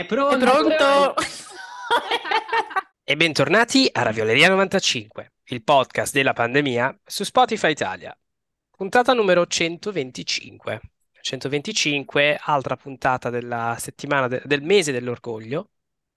[0.00, 0.38] È È pronto?
[0.38, 1.14] pronto?
[3.04, 8.16] E bentornati a Ravioleria 95, il podcast della pandemia su Spotify Italia.
[8.70, 10.80] Puntata numero 125.
[11.20, 15.70] 125, altra puntata della settimana de- del mese dell'orgoglio,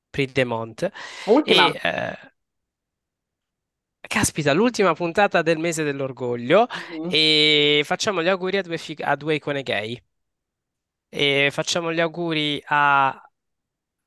[0.10, 0.90] Prix de Mont.
[1.26, 1.72] Ultima.
[1.74, 2.18] E eh,
[4.08, 6.68] caspita, l'ultima puntata del mese dell'orgoglio
[7.00, 7.10] Mhm.
[7.12, 10.02] e facciamo gli auguri a due, fig- a due icone gay.
[11.10, 13.20] E facciamo gli auguri a-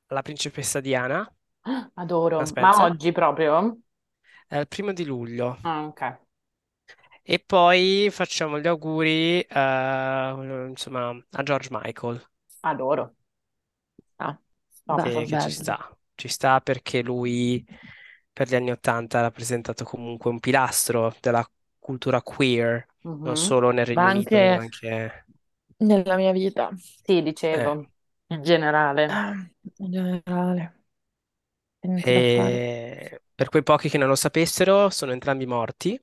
[0.07, 1.29] alla principessa Diana,
[1.95, 2.39] Adoro.
[2.39, 3.79] la Ma Spencer, oggi proprio?
[4.47, 5.57] è il primo di luglio.
[5.63, 6.01] Ah, ok.
[7.23, 12.25] E poi facciamo gli auguri, eh, insomma, a George Michael,
[12.61, 13.15] Adoro.
[14.19, 14.39] Ah,
[14.95, 15.51] che, Bello, che ci bello.
[15.51, 15.91] sta.
[16.15, 17.63] Ci sta perché lui
[18.31, 21.47] per gli anni Ottanta ha rappresentato comunque un pilastro della
[21.79, 22.85] cultura queer,
[23.21, 23.35] non Mhm.
[23.35, 25.27] solo nel Ma Regno Unito, ma anche anche...
[25.77, 26.71] nella mia vita,
[27.03, 27.91] Sì, eh, dicevo,
[28.29, 29.05] in generale.
[29.09, 29.33] ah,
[29.79, 30.73] in generale,
[31.79, 32.61] che niente da fare.
[32.61, 35.99] E per quei pochi che non lo sapessero, sono entrambi morti,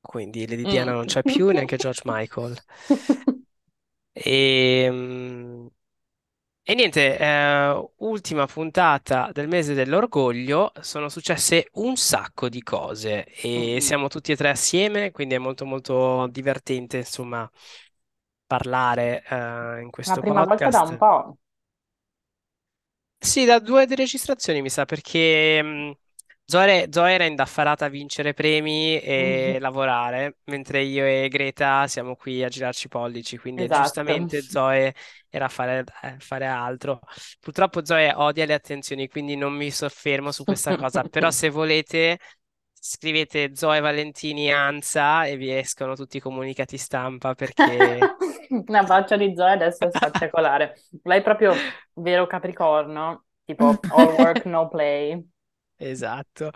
[0.00, 0.92] quindi Lady Diana Mm.
[0.92, 2.56] non c'è più, neanche George Michael.
[4.12, 5.66] E, mm,
[6.62, 13.78] e niente, eh, ultima puntata del mese dell'orgoglio, sono successe un sacco di cose e
[13.78, 13.78] Mhm.
[13.80, 17.50] siamo tutti e tre assieme, quindi è molto molto divertente, insomma,
[18.46, 20.96] parlare eh, in La questo prima volta da un podcast.
[20.96, 21.38] po'.
[23.20, 25.92] Sì, da due registrazioni mi sa, perché mh,
[26.44, 29.58] Zoe, Zoe era indaffarata a vincere premi e Mhm.
[29.60, 33.70] lavorare, mentre io e Greta siamo qui a girarci i pollici, quindi Esatto.
[33.70, 34.94] giustamente Zoe
[35.28, 37.00] era a fare, a fare altro.
[37.40, 42.18] Purtroppo Zoe odia le attenzioni, quindi non mi soffermo su questa cosa, però se volete
[42.80, 48.14] scrivete Zoe Valentini Anza e vi escono tutti i comunicati stampa perché...
[48.66, 50.74] La faccia di Zoe adesso è spettacolare.
[51.02, 55.28] Lei è proprio vero Capricorno, tipo all work, no play.
[55.80, 56.50] Esatto,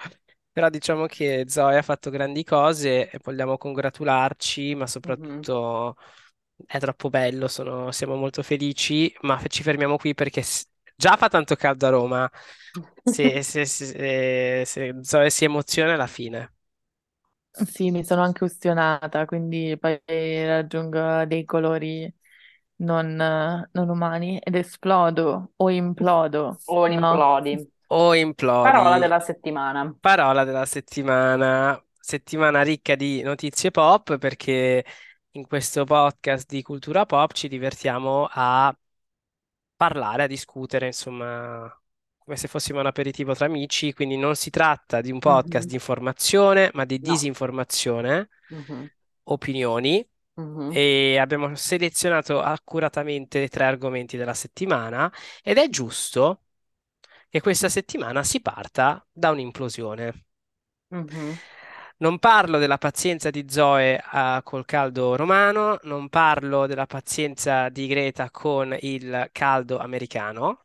[0.50, 5.46] però diciamo che Zoe ha fatto grandi cose e vogliamo congratularci, ma Mhm.
[5.46, 5.96] soprattutto
[6.66, 10.42] è troppo bello, sono- siamo molto felici, ma ci fermiamo qui perché
[10.96, 12.30] già fa tanto caldo a Roma,
[13.02, 16.54] se, se- se- se Zoe si emoziona è la fine.
[17.54, 20.00] Sì, mi sono anche ustionata, quindi poi
[20.46, 22.12] raggiungo dei colori
[22.76, 27.28] non, non umani ed esplodo o implodo, O no?
[27.28, 27.68] implodi.
[27.88, 28.14] O
[28.60, 28.98] Parola implodi.
[28.98, 29.94] della settimana.
[30.00, 34.84] Parola della settimana, settimana ricca di notizie pop perché
[35.32, 38.76] in questo podcast di cultura pop ci divertiamo a
[39.76, 41.81] parlare, a discutere, insomma,
[42.24, 45.68] come se fossimo un aperitivo tra amici, quindi non si tratta di un podcast Mhm.
[45.68, 47.12] di informazione, ma di No.
[47.12, 48.90] disinformazione, Mhm.
[49.24, 50.72] opinioni Mhm.
[50.72, 55.12] e abbiamo selezionato accuratamente tre argomenti della settimana
[55.42, 56.44] ed è giusto
[57.28, 60.24] che questa settimana si parta da un'implosione.
[61.98, 67.86] Non parlo della pazienza di Zoe ah, col caldo romano, non parlo della pazienza di
[67.86, 70.64] Greta con il caldo americano.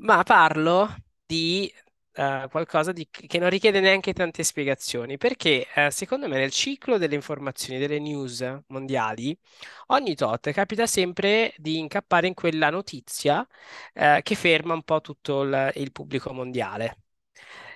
[0.00, 0.88] Ma parlo
[1.26, 1.72] di
[2.12, 6.98] eh, qualcosa di- che non richiede neanche tante spiegazioni, perché eh, secondo me nel ciclo
[6.98, 9.36] delle informazioni, delle news mondiali,
[9.88, 13.46] ogni tot capita sempre di incappare in quella notizia
[13.94, 16.96] eh, che ferma un po' tutto il, il pubblico mondiale.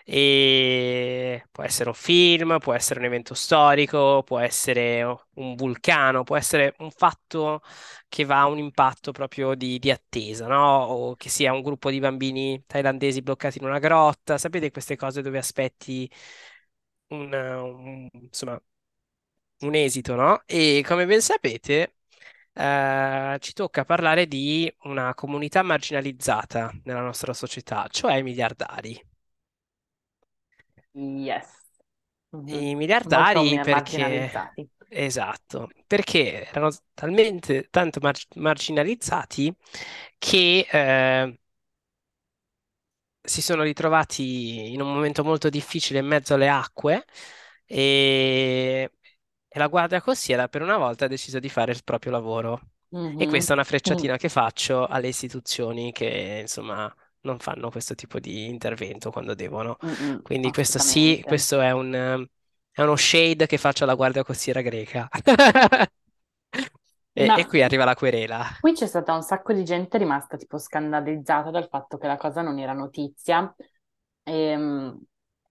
[0.07, 5.03] E può essere un film, può essere un evento storico, può essere
[5.37, 7.63] un vulcano, può essere un fatto
[8.09, 10.83] che va a un impatto proprio di, di attesa, no?
[10.85, 14.37] O che sia un gruppo di bambini thailandesi bloccati in una grotta.
[14.39, 16.09] Sapete queste cose dove aspetti
[17.09, 18.61] un, un- insomma,
[19.61, 20.43] un esito, no?
[20.47, 21.97] E come ben sapete,
[22.53, 29.01] eh, ci tocca parlare di una comunità marginalizzata nella nostra società, cioè i miliardari.
[30.95, 31.47] Yes.
[32.33, 32.67] Mhm.
[32.67, 33.71] I miliardari mi- perché...
[33.71, 34.69] marginalizzati.
[34.89, 39.53] Esatto, perché erano talmente tanto mar- marginalizzati
[40.19, 41.39] che eh,
[43.23, 47.05] si sono ritrovati in un momento molto difficile in mezzo alle acque
[47.67, 48.91] e,
[49.49, 52.61] e la guardia costiera per una volta ha deciso di fare il proprio lavoro.
[53.17, 53.27] E Mhm.
[53.27, 53.69] questa è una Mm.
[53.69, 56.93] frecciatina che faccio alle istituzioni che insomma
[57.25, 59.77] non fanno questo tipo di intervento quando devono.
[59.83, 61.93] Mm-mm, Quindi questo sì, questo è un,
[62.71, 65.09] è uno shade che faccio alla guardia costiera greca.
[67.23, 68.41] E, No, e qui arriva la querela.
[68.59, 72.41] qui c'è stata un sacco di gente rimasta tipo scandalizzata dal fatto che la cosa
[72.43, 73.55] non era notizia,
[74.25, 75.01] ehm,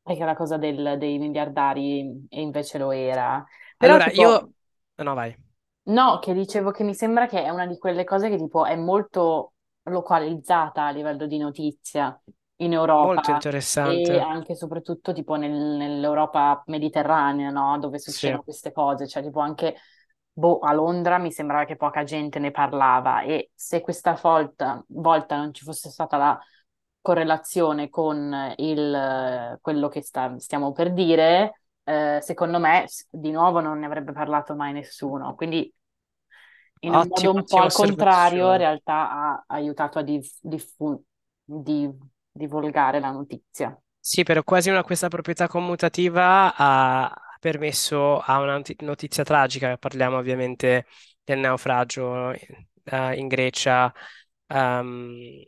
[0.05, 3.43] e che la cosa del- dei miliardari e invece lo era.
[3.77, 4.49] Però Allora, tipo, io...
[4.97, 5.35] No, vai.
[5.85, 8.75] no, che dicevo che mi sembra che è una di quelle cose che tipo è
[8.75, 9.52] molto
[9.83, 12.19] localizzata a livello di notizia
[12.57, 13.47] in Molto Europa
[13.79, 14.25] e interessante.
[14.25, 17.77] anche e soprattutto tipo nel- nell'Europa mediterranea, no?
[17.79, 18.29] Dove Sì.
[18.29, 19.75] succedono queste cose, cioè tipo anche
[20.31, 25.35] boh, a Londra mi sembrava che poca gente ne parlava e se questa volta, volta
[25.37, 26.39] non ci fosse stata la
[27.01, 33.79] correlazione con il, quello che sta- stiamo per dire, eh, secondo me di nuovo non
[33.79, 35.35] ne avrebbe parlato mai nessuno.
[35.35, 35.71] Quindi
[36.83, 41.01] in un modo un po' al contrario, in realtà ha aiutato a dif- diffu-
[41.43, 41.89] di-
[42.31, 43.77] divulgare la notizia.
[44.05, 50.17] Sì, però quasi una questa proprietà commutativa ha permesso a una noti- notizia tragica, parliamo
[50.17, 50.85] ovviamente
[51.23, 53.93] del naufragio eh, in Grecia,
[54.47, 55.41] ehm,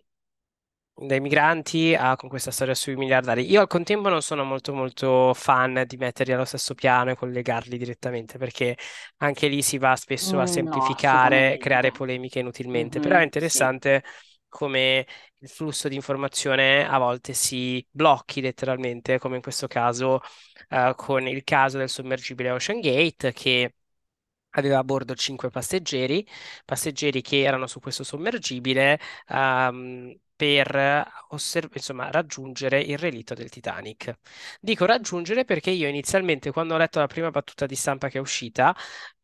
[0.98, 3.50] dai migranti a con questa storia sui miliardari.
[3.50, 7.78] Io al contempo non sono molto molto fan di metterli allo stesso piano e collegarli
[7.78, 8.78] direttamente, perché
[9.18, 11.92] anche lì si va spesso a Mm, No, semplificare, creare assolutamente.
[11.92, 13.00] polemiche inutilmente.
[13.00, 13.70] Però è Mhm, sì.
[13.70, 14.04] interessante
[14.48, 15.06] come
[15.40, 20.22] il flusso di informazione a volte si blocchi letteralmente, come in questo caso
[20.70, 23.76] eh, con il caso del sommergibile Ocean Gate, che
[24.52, 26.26] aveva a bordo cinque passeggeri,
[26.64, 34.18] passeggeri che erano su questo sommergibile ehm, per osserv- insomma, raggiungere il relitto del Titanic.
[34.60, 38.22] Dico raggiungere perché io inizialmente, quando ho letto la prima battuta di stampa che è
[38.22, 38.76] uscita,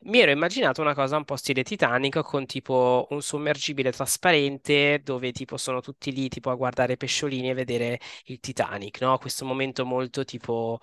[0.04, 5.32] mi ero immaginato una cosa un po' stile Titanic con tipo un sommergibile trasparente dove
[5.32, 9.18] tipo sono tutti lì tipo a guardare pesciolini e vedere il Titanic, no?
[9.18, 10.80] Questo momento molto tipo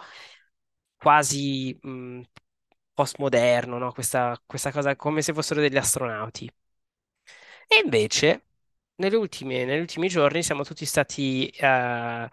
[0.96, 2.20] quasi mh,
[2.94, 3.92] postmoderno, no?
[3.92, 6.50] Questa, questa cosa come se fossero degli astronauti.
[7.68, 8.42] E invece,
[8.98, 12.28] nelle ultime- negli ultimi giorni siamo tutti stati, eh,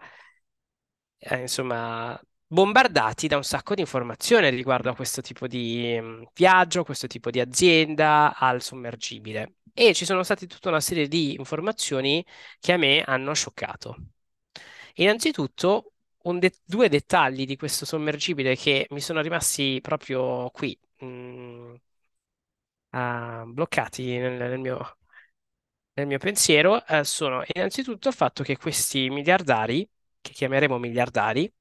[1.18, 6.84] eh, insomma, bombardati da un sacco di informazioni riguardo a questo tipo di mh, viaggio,
[6.84, 9.54] questo tipo di azienda al sommergibile.
[9.74, 12.24] E ci sono state tutta una serie di informazioni
[12.60, 13.96] che a me hanno scioccato.
[14.96, 15.92] Innanzitutto,
[16.38, 21.74] de- due dettagli di questo sommergibile che mi sono rimasti proprio qui, mh,
[22.92, 24.95] ah, bloccati nel, nel mio,
[25.96, 29.88] nel mio pensiero, eh, sono innanzitutto il fatto che questi miliardari,
[30.20, 31.52] che chiameremo miliardari,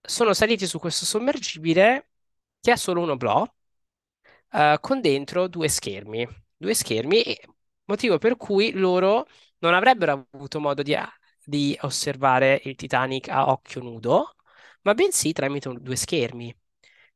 [0.00, 2.10] sono saliti su questo sommergibile
[2.60, 3.44] che ha solo un oblò,
[4.52, 6.26] eh, con dentro due schermi.
[6.56, 7.22] Due schermi,
[7.84, 9.26] motivo per cui loro
[9.58, 10.94] non avrebbero avuto modo di,
[11.44, 14.36] di osservare il Titanic a occhio nudo,
[14.82, 16.54] ma bensì tramite un- due schermi.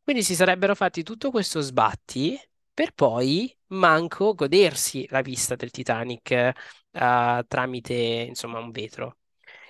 [0.03, 2.39] Quindi si sarebbero fatti tutto questo sbatti
[2.73, 9.19] per poi manco godersi la vista del Titanic, eh, tramite, insomma, un vetro.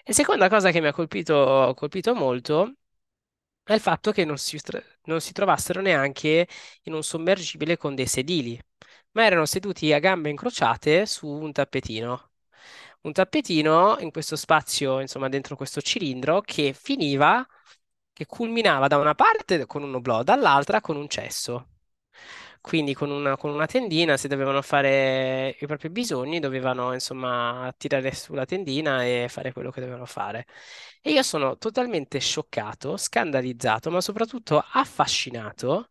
[0.05, 2.75] E seconda cosa che mi ha colpito, colpito molto
[3.63, 4.59] è il fatto che non si,
[5.05, 6.49] non si trovassero neanche
[6.85, 8.59] in un sommergibile con dei sedili,
[9.13, 12.31] ma erano seduti a gambe incrociate su un tappetino.
[13.03, 17.47] Un tappetino in questo spazio, insomma, dentro questo cilindro che finiva,
[18.13, 21.69] che culminava da una parte con un oblò, dall'altra con un cesso.
[22.69, 28.13] Quindi con una, con una tendina, se dovevano fare i propri bisogni, dovevano insomma tirare
[28.15, 30.47] sulla tendina e fare quello che dovevano fare.
[31.01, 35.89] E io sono totalmente scioccato, scandalizzato, ma soprattutto affascinato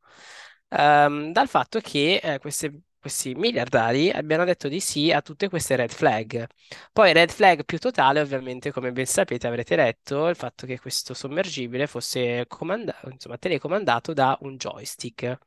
[0.70, 5.76] ehm, dal fatto che eh, queste- questi miliardari abbiano detto di sì a tutte queste
[5.78, 6.46] red flag.
[6.92, 11.14] Poi red flag più totale, ovviamente, come ben sapete, avrete letto, il fatto che questo
[11.14, 15.38] sommergibile fosse comanda- insomma, telecomandato da un joystick,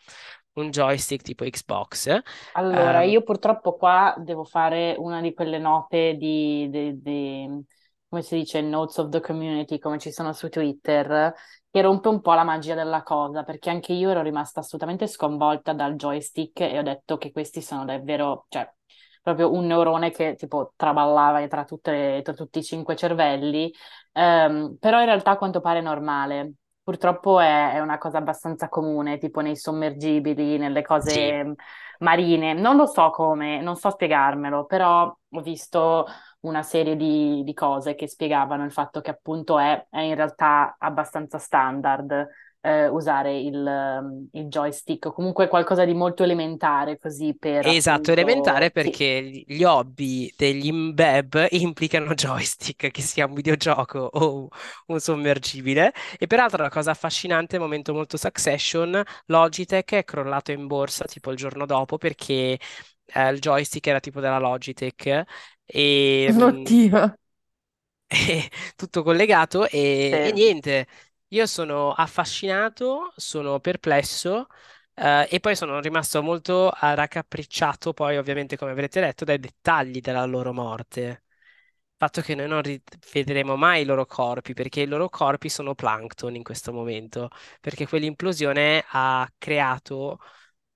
[0.56, 2.08] un joystick tipo Xbox.
[2.54, 7.64] Allora, Ehm, io purtroppo qua devo fare una di quelle note di, di- di-
[8.08, 11.32] come si dice, notes of the community, come ci sono su Twitter,
[11.70, 15.72] che rompe un po' la magia della cosa, perché anche io ero rimasta assolutamente sconvolta
[15.72, 18.68] dal joystick e ho detto che questi sono davvero, cioè,
[19.22, 23.72] proprio un neurone che tipo traballava tra, tutte tra tutti i cinque cervelli,
[24.12, 26.54] Ehm, però in realtà a quanto pare è normale.
[26.82, 31.54] Purtroppo è, è una cosa abbastanza comune, tipo nei sommergibili, nelle sì, cose
[31.98, 32.52] marine.
[32.54, 36.06] Non lo so come, non so spiegarmelo, però ho visto
[36.40, 40.76] una serie di, di cose che spiegavano il fatto che appunto è, è in realtà
[40.78, 42.28] abbastanza standard
[42.60, 48.10] eh, usare il, ehm, il joystick o comunque qualcosa di molto elementare così per Esatto,
[48.10, 48.72] elementare appunto...
[48.74, 54.48] Sì, perché gli hobby degli imbeb implicano joystick, che sia un videogioco o
[54.86, 55.92] un sommergibile.
[56.18, 61.36] E peraltro la cosa affascinante, momento molto Succession, Logitech è crollato in borsa tipo il
[61.36, 62.58] giorno dopo perché
[63.04, 65.24] eh, il joystick era tipo della Logitech
[65.66, 67.14] e, mh, Oddio.
[68.06, 70.32] e tutto collegato e, e sì.
[70.32, 70.86] niente,
[71.32, 74.46] io sono affascinato, sono perplesso
[74.94, 80.24] Eh, e poi sono rimasto molto raccapricciato, poi ovviamente come avrete letto, dai dettagli della
[80.26, 81.00] loro morte.
[81.00, 85.74] Il fatto che noi non rivedremo mai i loro corpi, perché i loro corpi sono
[85.74, 90.18] plankton in questo momento, perché quell'implosione ha creato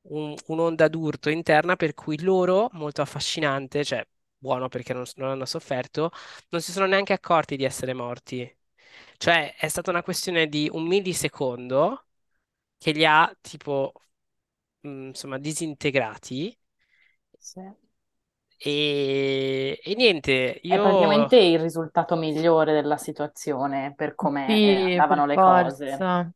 [0.08, 4.06] un- un'onda d'urto interna per cui loro, molto affascinante, cioè
[4.38, 6.11] buono perché non, non hanno sofferto,
[6.50, 8.56] non si sono neanche accorti di essere morti.
[9.16, 12.06] Cioè è stata una questione di un millisecondo
[12.78, 13.92] che li ha tipo,
[14.82, 16.56] mh, insomma, disintegrati
[17.38, 17.60] Sì.
[18.58, 20.78] e, e niente, È io...
[20.78, 26.04] praticamente il risultato migliore della situazione per come eh, Sì, andavano per le cose.
[26.08, 26.30] forza.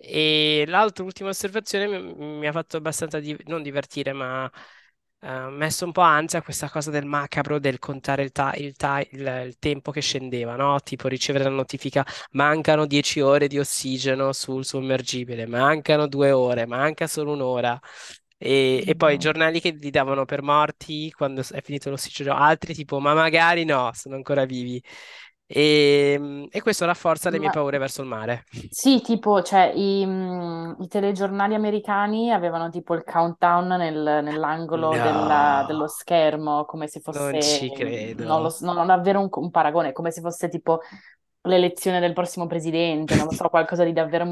[0.00, 4.50] E l'altra ultima osservazione mi, mi ha fatto abbastanza, di- non divertire, ma
[5.20, 9.00] eh, messo un po' ansia questa cosa del macabro del contare il, ta- il ta-
[9.10, 10.80] il- il tempo che scendeva, no?
[10.80, 17.06] Tipo ricevere la notifica, mancano 10 ore di ossigeno sul sommergibile, mancano due ore, manca
[17.06, 17.78] solo un'ora.
[18.40, 22.72] E, e poi i giornali che li davano per morti quando è finito l'ossigeno, altri
[22.74, 24.80] tipo, ma magari no, sono ancora vivi.
[25.50, 28.44] E, e questo rafforza le mie Ma paure verso il mare.
[28.70, 35.86] sì, tipo, cioè, i, i telegiornali americani avevano tipo il countdown nel- nell'angolo della- dello
[35.86, 39.50] No, schermo, come se non ci fosse, non lo credo, non ho davvero un, un
[39.50, 40.80] paragone, come se fosse tipo
[41.42, 44.24] l'elezione del prossimo presidente, non lo so, qualcosa di davvero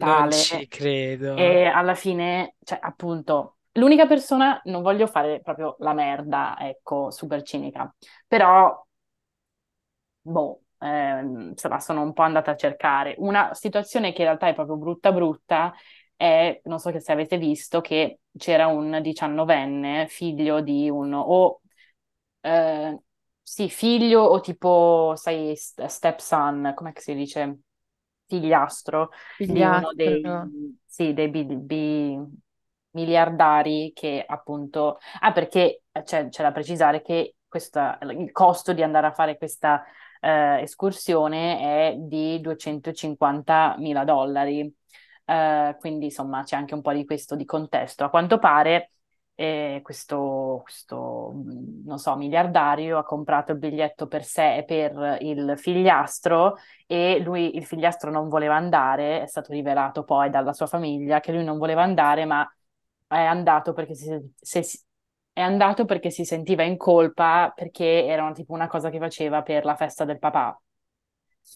[0.00, 0.30] non monumentale.
[0.30, 1.32] ci credo.
[1.32, 7.42] E alla fine, cioè, appunto, l'unica persona, non voglio fare proprio la merda, ecco, super
[7.42, 7.92] cinica,
[8.26, 8.86] però,
[10.20, 13.14] boh, ehm, insomma, sono un po' andata a cercare.
[13.18, 15.74] Una situazione che in realtà è proprio brutta brutta
[16.16, 21.60] è, non so che se avete visto, che c'era un diciannovenne, figlio di uno, o,
[22.40, 22.98] eh,
[23.42, 27.58] sì, figlio o tipo, sai, st- stepson, come si dice?
[28.26, 29.10] Figliastro
[29.46, 30.74] di uno dei, Figliastro.
[30.86, 32.18] sì, dei bi- bi-
[32.90, 34.98] miliardari che appunto...
[35.20, 39.36] Ah, perché eh, c'è c'è da precisare che questa- il costo di andare a fare
[39.36, 39.84] questa
[40.20, 41.58] eh, escursione
[41.92, 44.72] è di 250 mila dollari.
[45.24, 48.04] Eh, quindi insomma c'è anche un po' di questo di contesto.
[48.04, 48.92] A quanto pare
[49.34, 55.18] eh, questo, questo, mh, non so, miliardario ha comprato il biglietto per sé e per
[55.22, 60.66] il figliastro e lui, il figliastro non voleva andare, è stato rivelato poi dalla sua
[60.66, 62.46] famiglia che lui non voleva andare, ma
[63.06, 64.08] è andato perché si,
[64.40, 64.80] si-
[65.32, 69.64] è andato perché si sentiva in colpa perché era tipo una cosa che faceva per
[69.64, 70.60] la festa del papà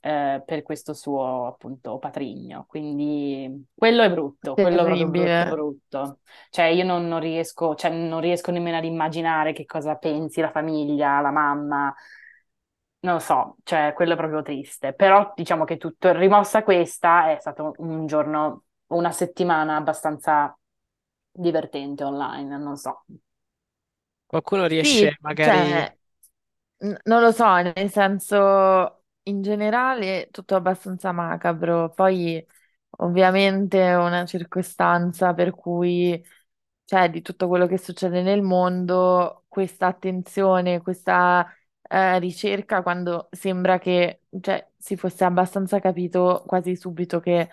[0.00, 2.64] eh, per questo suo appunto patrigno.
[2.69, 6.19] Quindi quello è brutto, quello è brutto, brutto.
[6.50, 10.50] Cioè io non, non riesco, cioè, non riesco nemmeno ad immaginare che cosa pensi la
[10.50, 11.95] famiglia, la mamma.
[13.00, 14.95] Non lo so, cioè quello è proprio triste.
[14.95, 20.57] Però diciamo che tutto, rimossa questa, è stato un giorno, una settimana abbastanza
[21.31, 23.04] divertente online, non so.
[24.26, 25.83] Qualcuno riesce Sì, magari...
[25.83, 25.97] cioè,
[26.78, 31.90] n- non lo so, nel senso, in generale tutto abbastanza macabro.
[31.93, 32.45] Poi,
[32.99, 36.23] ovviamente, è una circostanza per cui,
[36.85, 41.47] cioè, di tutto quello che succede nel mondo, questa attenzione, questa
[41.88, 47.49] eh, ricerca, quando sembra che, cioè, si fosse abbastanza capito quasi subito che eh,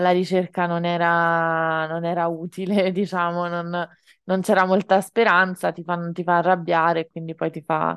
[0.00, 3.88] la ricerca non era, non era utile, diciamo, non
[4.24, 7.96] non c'era molta speranza, ti fa, ti fa arrabbiare, quindi poi ti fa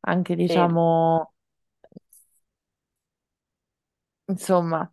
[0.00, 1.32] anche, diciamo,
[4.28, 4.92] insomma,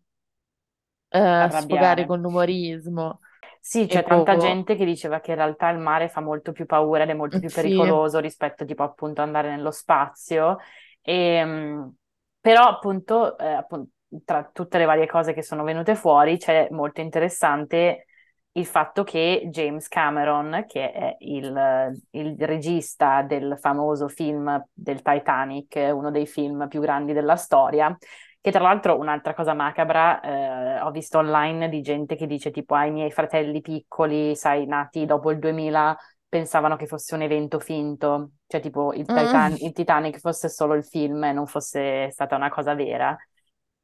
[1.09, 2.05] eh, sfogare arrabbiare.
[2.05, 3.19] con l'umorismo.
[3.61, 6.51] Sì, E c'è tanta boh, gente che diceva che in realtà il mare fa molto
[6.51, 10.57] più paura ed è molto più sì, pericoloso rispetto tipo appunto andare nello spazio.
[11.01, 11.95] E, mh,
[12.39, 13.87] però appunto, eh, appun-
[14.25, 18.05] tra tutte le varie cose che sono venute fuori c'è molto interessante
[18.53, 25.75] il fatto che James Cameron, che è il, il regista del famoso film del Titanic,
[25.93, 27.95] uno dei film più grandi della storia,
[28.41, 32.73] che tra l'altro un'altra cosa macabra, eh, ho visto online di gente che dice tipo
[32.75, 35.95] ai miei fratelli piccoli, sai, nati dopo il 2000,
[36.27, 40.73] pensavano che fosse un evento finto, cioè tipo il, Titan- Mm, il Titanic fosse solo
[40.73, 43.15] il film e non fosse stata una cosa vera.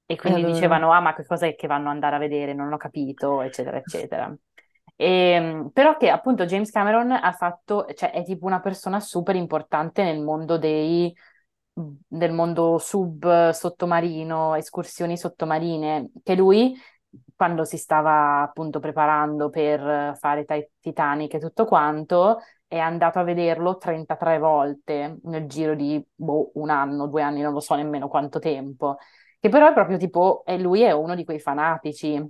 [0.07, 0.43] E quindi allora?
[0.43, 2.53] dicevano, ah, ma che cos'è che vanno ad andare a vedere?
[2.53, 4.35] Non ho capito, eccetera, eccetera.
[4.97, 10.03] E, però che appunto James Cameron ha fatto, cioè è tipo una persona super importante
[10.03, 11.13] nel mondo dei
[11.77, 16.73] del mondo sub sottomarino, escursioni sottomarine, che lui,
[17.35, 23.23] quando si stava appunto preparando per fare Ti- Titanic e tutto quanto, è andato a
[23.23, 28.07] vederlo 33 volte nel giro di boh, un anno, due anni, non lo so nemmeno
[28.07, 28.97] quanto tempo.
[29.39, 32.21] Che però è proprio tipo, e lui è uno di quei fanatici.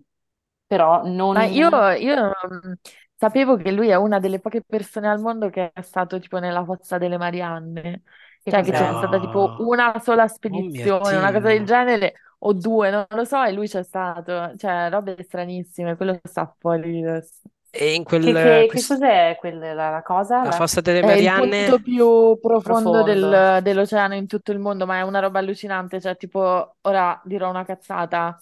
[0.66, 1.04] Però
[1.34, 1.86] Ma io, non...
[1.98, 2.74] io, mm,
[3.16, 6.64] sapevo che lui è una delle poche persone al mondo che è stato tipo nella
[6.64, 8.04] fossa delle Marianne,
[8.44, 11.66] Che cioè che c'è stata tipo una sola oh spedizione, una cosa del Dio.
[11.66, 16.54] genere, o due, non lo so, e lui c'è stato, cioè robe stranissime, quello sta
[16.60, 17.42] fuori adesso.
[17.72, 20.44] E in Che, quel, che- che quest- cos'è quella, la, la cosa?
[20.44, 23.04] la La- fossa delle È il punto Marianne, più profondo profondo.
[23.04, 27.50] del- dell'oceano in tutto il mondo, ma è una roba allucinante, cioè tipo, ora dirò
[27.50, 28.36] una cazzata,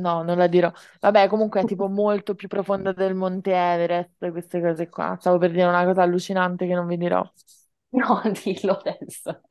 [0.00, 0.70] no, non la dirò.
[1.00, 5.16] Vabbè, comunque è tipo molto più profondo del Monte Everest, queste cose qua.
[5.20, 7.22] Stavo per dire una cosa allucinante che non vi dirò.
[7.92, 9.42] No, dillo adesso,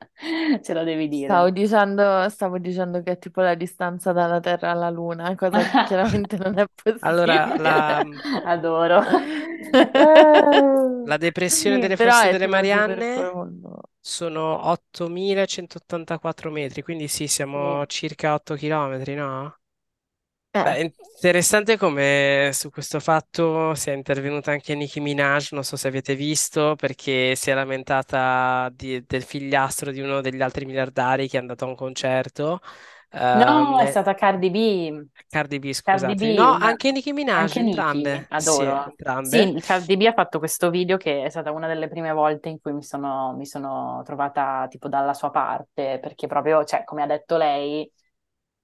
[0.62, 1.44] ce lo devi dire.
[1.44, 5.80] Stavo dicendo, stavo dicendo che è tipo la distanza dalla Terra alla Luna, cosa che
[5.80, 6.64] chiaramente non è
[7.00, 7.56] allora possibile.
[7.56, 8.02] la,
[8.44, 9.00] Adoro.
[11.02, 13.80] la depressione Sì, delle però fosse è delle tipo super Marianne profondo.
[14.00, 19.59] sono 8184 metri, quindi sì, siamo circa 8 chilometri, no?
[20.52, 25.88] Eh, Beh, interessante come su questo fatto sia intervenuta anche Nicki Minaj, non so se
[25.88, 31.38] avete visto, perché si è lamentata di- del figliastro di uno degli altri miliardari che
[31.38, 32.60] è andato a un concerto.
[33.32, 35.06] No, Ehm, è e- stata Cardi B.
[35.28, 36.16] Cardi B, Cardi scusatemi.
[36.16, 38.32] B, No, una- anche Nicki Minaj, anche Nicki, entrambe.
[38.34, 38.84] Sì, adoro.
[38.84, 39.52] entrambe.
[39.52, 42.60] Sì, Cardi B ha fatto questo video che è stata una delle prime volte in
[42.60, 47.06] cui mi sono, mi sono trovata tipo dalla sua parte, perché proprio, cioè, come ha
[47.06, 47.90] detto lei,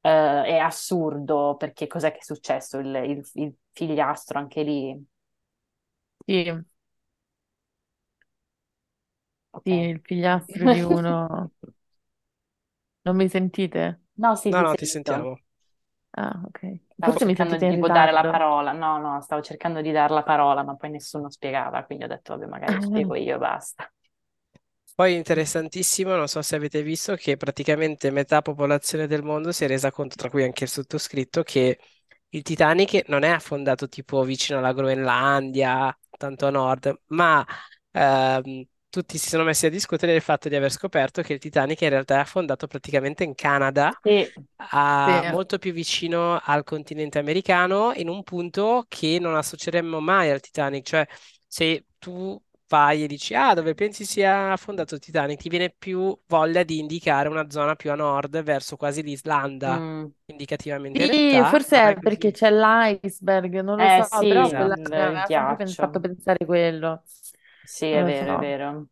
[0.08, 2.78] eh, è assurdo, perché cos'è che è successo?
[2.78, 5.06] Il, il- il figliastro anche lì,
[6.26, 6.64] sì,
[9.52, 9.64] ok.
[9.64, 11.52] sì, il figliastro di uno.
[13.04, 14.02] Non mi sentite?
[14.18, 14.86] No, sì, No, ti no, ti sento.
[14.86, 15.40] sentiamo.
[16.12, 16.80] Ah, ok.
[16.96, 18.72] Stavo Forse mi cercando sentite di dare la parola.
[18.72, 22.32] No, no, stavo cercando di dare la parola, ma poi nessuno spiegava, quindi ho detto,
[22.36, 23.90] vabbè, magari spiego io e basta.
[24.96, 29.66] Poi interessantissimo, non so se avete visto che praticamente metà popolazione del mondo si è
[29.68, 31.78] resa conto, tra cui anche il sottoscritto, che
[32.30, 37.44] il Titanic non è affondato tipo vicino alla Groenlandia, tanto a nord, ma
[37.92, 41.82] ehm, tutti si sono messi a discutere del fatto di aver scoperto che il Titanic
[41.82, 45.26] in realtà è affondato praticamente in Canada, Sì, a- Sì.
[45.26, 50.84] molto più vicino al continente americano, in un punto che non associeremmo mai al Titanic,
[50.86, 51.06] cioè
[51.46, 56.18] se tu vai e dici, ah, dove pensi sia affondato il Titanic, ti viene più
[56.26, 60.12] voglia di indicare una zona più a nord, verso quasi l'Islanda, mm.
[60.26, 61.02] indicativamente.
[61.02, 62.32] In Sì, realtà forse è è perché così.
[62.32, 65.42] c'è l'iceberg, non lo Eh so, sì, però il, quella Esatto.
[65.42, 67.02] mi pen- fatto pensare quello.
[67.62, 68.38] Sì, Non è vero, è so.
[68.38, 68.88] vero.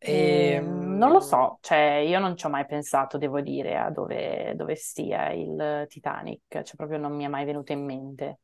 [0.00, 3.90] E, non lo Ehm, so, cioè io non ci ho mai pensato, devo dire, a
[3.90, 8.40] dove, dove stia il Titanic, cioè proprio non mi è mai venuto in mente.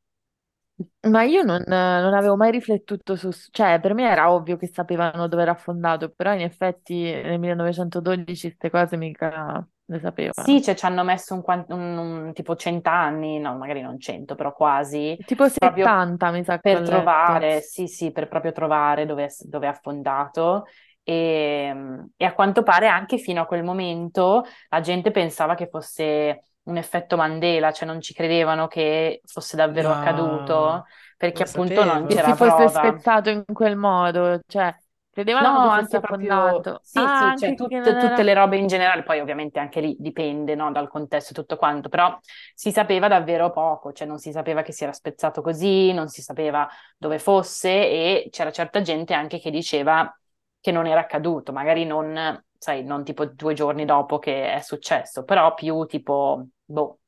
[1.03, 5.29] Ma io non, non avevo mai riflettuto su, cioè per me era ovvio che sapevano
[5.29, 10.63] dove era affondato, però in effetti nel 1912 queste cose mica le Sì, sapevano.
[10.63, 14.53] cioè ci hanno messo un, quan- un- un- tipo cent'anni, no, magari non cento, però
[14.53, 17.33] quasi, Tipo proprio 70 mi sa che ho per letto.
[17.33, 20.67] trovare, sì, sì, per proprio trovare dove, dove è affondato.
[21.05, 21.75] E,
[22.17, 26.77] e a quanto pare anche fino a quel momento la gente pensava che fosse un
[26.77, 32.07] effetto Mandela, cioè non ci credevano che fosse davvero accaduto, no, perché non appunto non
[32.07, 32.19] Che sapevo.
[32.19, 33.01] c'era si fosse prova.
[33.09, 34.75] spezzato in quel modo, cioè
[35.11, 36.81] credevano No, che fosse anche proprio, affondato.
[36.81, 38.23] sì, Ah, sì, cioè che tut- non tutte era...
[38.23, 41.89] le robe in generale, poi ovviamente anche lì dipende, no, dal contesto e tutto quanto,
[41.89, 42.17] però
[42.55, 46.23] si sapeva davvero poco, cioè non si sapeva che si era spezzato così, non si
[46.23, 50.17] sapeva dove fosse e c'era certa gente anche che diceva
[50.61, 55.25] che non era accaduto, magari non, sai, non tipo due giorni dopo che è successo,
[55.25, 57.01] però più tipo, boh,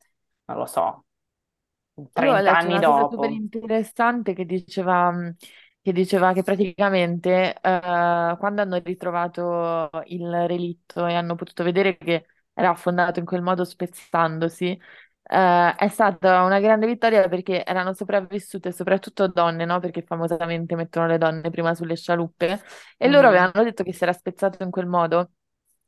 [0.47, 1.07] non lo so,
[2.19, 3.31] Io ho 30 letto anni una cosa super dopo.
[3.31, 5.37] interessante che diceva, mh,
[5.83, 12.27] che diceva che praticamente eh, quando hanno ritrovato il relitto e hanno potuto vedere che
[12.55, 14.67] era affondato in quel modo spezzandosi,
[15.29, 19.79] eh, è stata una grande vittoria perché erano sopravvissute soprattutto donne, no?
[19.79, 22.61] Perché famosamente mettono le donne prima sulle scialuppe
[22.97, 25.33] e loro Mhm, avevano detto che si era spezzato in quel modo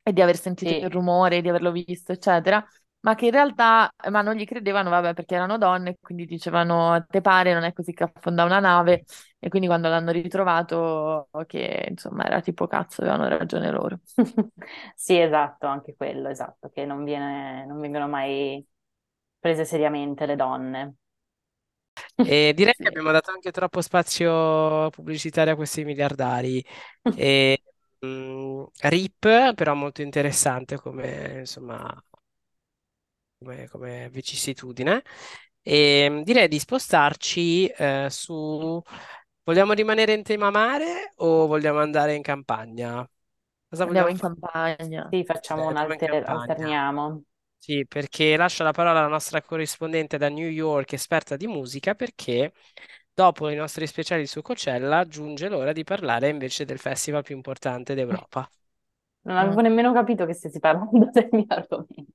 [0.03, 0.91] e di aver sentito il Sì.
[0.91, 2.65] rumore, di averlo visto, eccetera
[3.09, 7.21] ma che in realtà, ma non gli credevano, vabbè, perché erano donne, quindi dicevano, te
[7.23, 9.05] pare, non è così che affonda una nave,
[9.39, 13.99] e quindi quando l'hanno ritrovato, che insomma era tipo cazzo, avevano ragione loro.
[14.95, 18.65] Sì, esatto, anche quello, esatto, che non viene, non vengono mai
[19.39, 20.97] prese seriamente le donne.
[22.21, 26.65] E direi che abbiamo dato anche troppo spazio pubblicitario a questi miliardari.
[27.15, 27.63] E,
[28.01, 31.91] mh, RIP, però molto interessante come, insomma,
[33.39, 35.03] come, come vicissitudine.
[35.63, 38.81] E mh, direi di spostarci eh, su...
[39.45, 43.09] Vogliamo rimanere in tema mare o vogliamo andare in campagna?
[43.69, 44.37] Cosa Andiamo vogliamo in fare?
[44.37, 45.09] campagna.
[45.09, 46.71] Sì, facciamo un andiamo in alter- campagna.
[46.71, 47.23] alterniamo.
[47.59, 52.53] Sì, perché lascio la parola alla nostra corrispondente da New York, esperta di musica, perché
[53.13, 57.95] dopo i nostri speciali su Coachella giunge l'ora di parlare invece del festival più importante
[57.95, 58.49] d'Europa.
[59.23, 59.61] Non avevo Mm.
[59.61, 62.13] nemmeno capito che stessi parlando del mio argomento.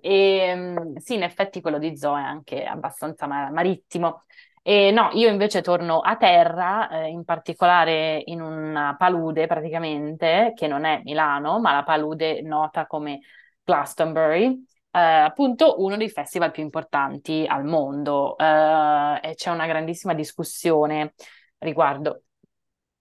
[0.00, 4.24] E, mm, sì, in effetti quello di Zoe è anche abbastanza ma- marittimo.
[4.62, 10.66] E no, io invece torno a terra, eh, in particolare in una palude praticamente, che
[10.66, 13.20] non è Milano, ma la palude nota come
[13.62, 18.36] Glastonbury, eh, appunto uno dei festival più importanti al mondo.
[18.38, 21.14] Eh, e c'è una grandissima discussione
[21.58, 22.22] riguardo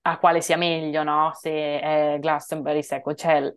[0.03, 1.31] a quale sia meglio, no?
[1.35, 3.53] Se è Glastonbury, se è Coachella.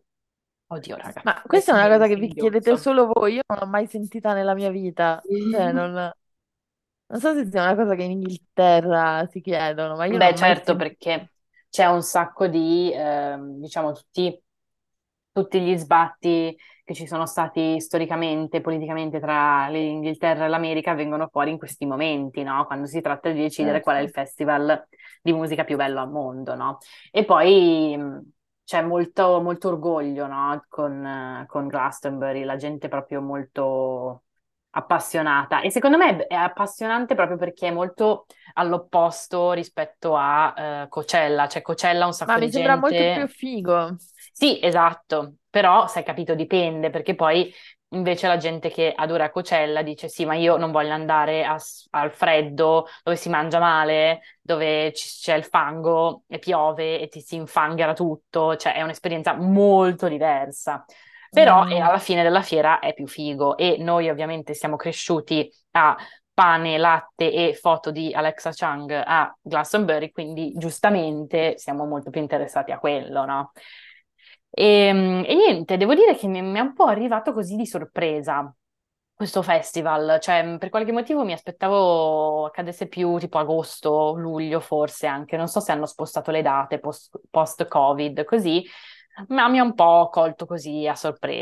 [0.68, 3.66] Oddio, raga, Ma questa è una cosa che vi chiedete solo voi, io non l'ho
[3.66, 5.24] mai sentita nella mia vita.
[5.48, 10.18] Cioè, non, non so se sia una cosa che in Inghilterra si chiedono, ma io
[10.18, 10.76] non Beh, l'ho mai certo, sentita.
[10.76, 11.32] perché
[11.68, 14.40] c'è un sacco di, ehm, diciamo, tutti,
[15.32, 21.50] tutti gli sbatti che ci sono stati storicamente, politicamente tra l'Inghilterra e l'America vengono fuori
[21.50, 22.64] in questi momenti, no?
[22.66, 24.12] Quando si tratta di decidere qual è il Certo.
[24.12, 24.86] festival
[25.20, 26.78] di musica più bello al mondo, no?
[27.10, 27.96] E poi
[28.66, 30.64] c'è molto, molto orgoglio, no?
[30.68, 34.24] Con, con Glastonbury, la gente proprio molto
[34.70, 41.48] appassionata e secondo me è appassionante proprio perché è molto all'opposto rispetto a eh, Coachella,
[41.48, 43.28] cioè Coachella un Ma sacco mi di sembra molto più gente...
[43.28, 43.96] figo.
[44.32, 47.50] Sì, esatto, però sai capito dipende perché poi
[47.90, 51.58] invece la gente che adora Coachella dice sì, ma io non voglio andare a-
[51.90, 57.20] al freddo dove si mangia male, dove ci- c'è il fango e piove e ti
[57.20, 60.84] si infanghera tutto, cioè è un'esperienza molto diversa.
[61.32, 61.68] Però Mm.
[61.68, 65.96] alla fine della fiera è più figo e noi ovviamente siamo cresciuti a
[66.32, 72.72] pane, latte e foto di Alexa Chung a Glastonbury, quindi giustamente siamo molto più interessati
[72.72, 73.52] a quello, no?
[74.58, 74.88] E,
[75.26, 78.54] e niente, devo dire che mi, mi è un po' arrivato così di sorpresa
[79.14, 85.36] questo festival, cioè per qualche motivo mi aspettavo accadesse più tipo agosto, luglio forse anche,
[85.36, 88.64] non so se hanno spostato le date post- post-Covid così,
[89.28, 90.94] ma mi ha un po' colto così a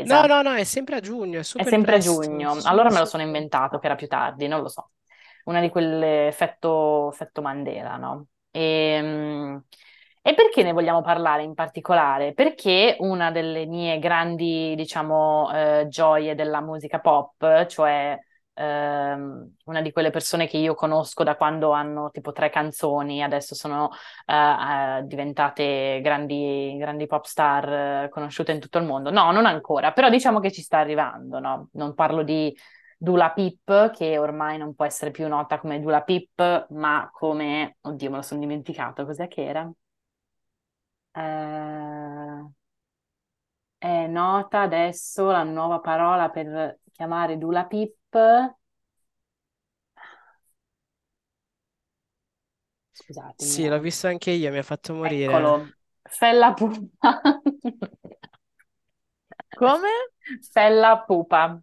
[0.03, 0.27] No, sorpresa.
[0.27, 1.99] no, no, è sempre a giugno, è È super sempre a presto.
[1.99, 4.91] giugno, Sì, allora me lo sono inventato che era più tardi, non lo so.
[5.45, 8.27] Una di quelle effetto, effetto Mandela, no?
[8.51, 9.61] E,
[10.27, 12.33] e perché ne vogliamo parlare in particolare?
[12.33, 18.17] Perché una delle mie grandi, diciamo, eh, gioie della musica pop, cioè
[18.55, 23.53] ehm, una di quelle persone che io conosco da quando hanno tipo tre canzoni, adesso
[23.53, 23.91] sono
[24.25, 29.11] eh, eh, diventate grandi, grandi pop star eh, conosciute in tutto il mondo.
[29.11, 31.69] No, non ancora, però diciamo che ci sta arrivando, no?
[31.73, 32.51] Non parlo di
[32.97, 37.77] Dula Pip, che ormai non può essere più nota come Dula Pip, ma come...
[37.81, 39.71] Oddio, me lo sono dimenticato, cos'è che era?
[41.15, 42.41] Eh,
[43.77, 47.95] è nota adesso la nuova parola per chiamare Dula Pip.
[52.93, 55.53] Scusatemi, Sì, l'ho visto anche io, mi ha fatto morire.
[55.53, 55.69] Eccolo,
[56.03, 57.41] Fella Pupa.
[59.53, 59.89] Come?
[60.51, 61.59] Fella Pupa,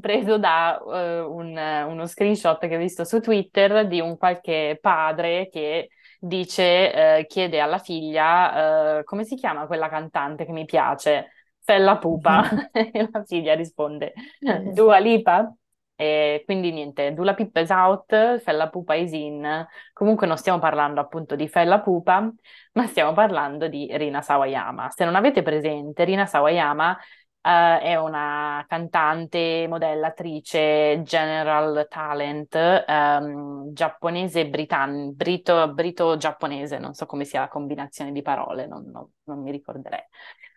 [0.00, 5.48] preso da eh, un- uno screenshot che ho visto su Twitter di un qualche padre
[5.50, 5.90] che
[6.26, 11.30] dice, eh, chiede alla figlia, eh, come si chiama quella cantante che mi piace?
[11.60, 12.42] Fella Pupa.
[12.72, 14.12] E la figlia risponde,
[14.72, 15.52] Dua Lipa?
[15.96, 19.64] E quindi niente, Dula Pip is out, Fella Pupa is in.
[19.92, 22.32] Comunque non stiamo parlando appunto di Fella Pupa,
[22.72, 24.90] ma stiamo parlando di Rina Sawayama.
[24.90, 26.98] Se non avete presente, Rina Sawayama
[27.44, 37.06] eh, è una cantante, modella, attrice, general talent ehm, giapponese britan- brito- brito-giapponese, non so
[37.06, 40.00] come sia la combinazione di parole, non, non- non mi ricorderei.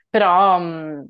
[0.10, 1.10] Però mh,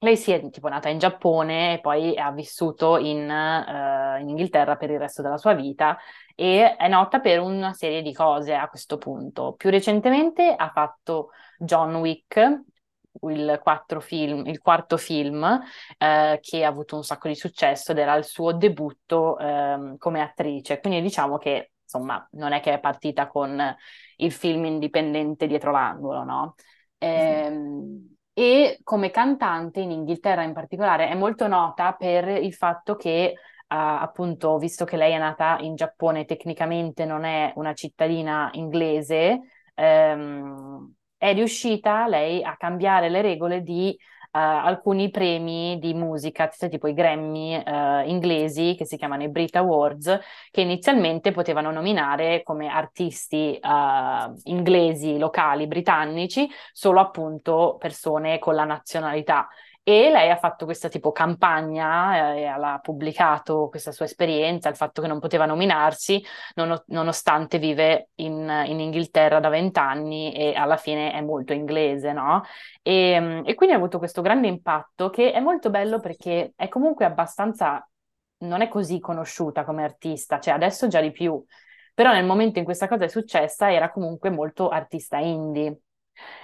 [0.00, 4.76] lei si è tipo nata in Giappone e poi ha vissuto in, eh, in Inghilterra
[4.76, 5.98] per il resto della sua vita
[6.36, 9.54] e è nota per una serie di cose a questo punto.
[9.54, 12.62] Più recentemente ha fatto John Wick,
[13.22, 13.60] il,
[14.00, 15.60] film- il quarto film,
[15.98, 20.20] eh, che ha avuto un sacco di successo ed era il suo debutto ehm, come
[20.20, 20.80] attrice.
[20.80, 23.76] Quindi diciamo che insomma non è che è partita con
[24.16, 26.54] il film indipendente dietro l'angolo, no?
[26.98, 33.34] Ehm, e come cantante in Inghilterra in particolare è molto nota per il fatto che,
[33.68, 39.40] ah, appunto, visto che lei è nata in Giappone, tecnicamente non è una cittadina inglese,
[39.74, 46.86] ehm, è riuscita lei a cambiare le regole di eh, alcuni premi di musica, tipo
[46.86, 50.18] i Grammy eh, inglesi, che si chiamano i Brit Awards,
[50.50, 58.64] che inizialmente potevano nominare come artisti eh, inglesi, locali, britannici, solo appunto persone con la
[58.64, 59.48] nazionalità.
[59.88, 65.00] E lei ha fatto questa tipo campagna eh, ha pubblicato questa sua esperienza, il fatto
[65.00, 66.22] che non poteva nominarsi,
[66.56, 72.42] non- nonostante vive in, in Inghilterra da vent'anni e alla fine è molto inglese, no?
[72.82, 77.06] E, e quindi ha avuto questo grande impatto che è molto bello perché è comunque
[77.06, 77.82] abbastanza,
[78.40, 81.42] non è così conosciuta come artista, cioè adesso già di più,
[81.94, 85.80] però nel momento in cui questa cosa è successa era comunque molto artista indie.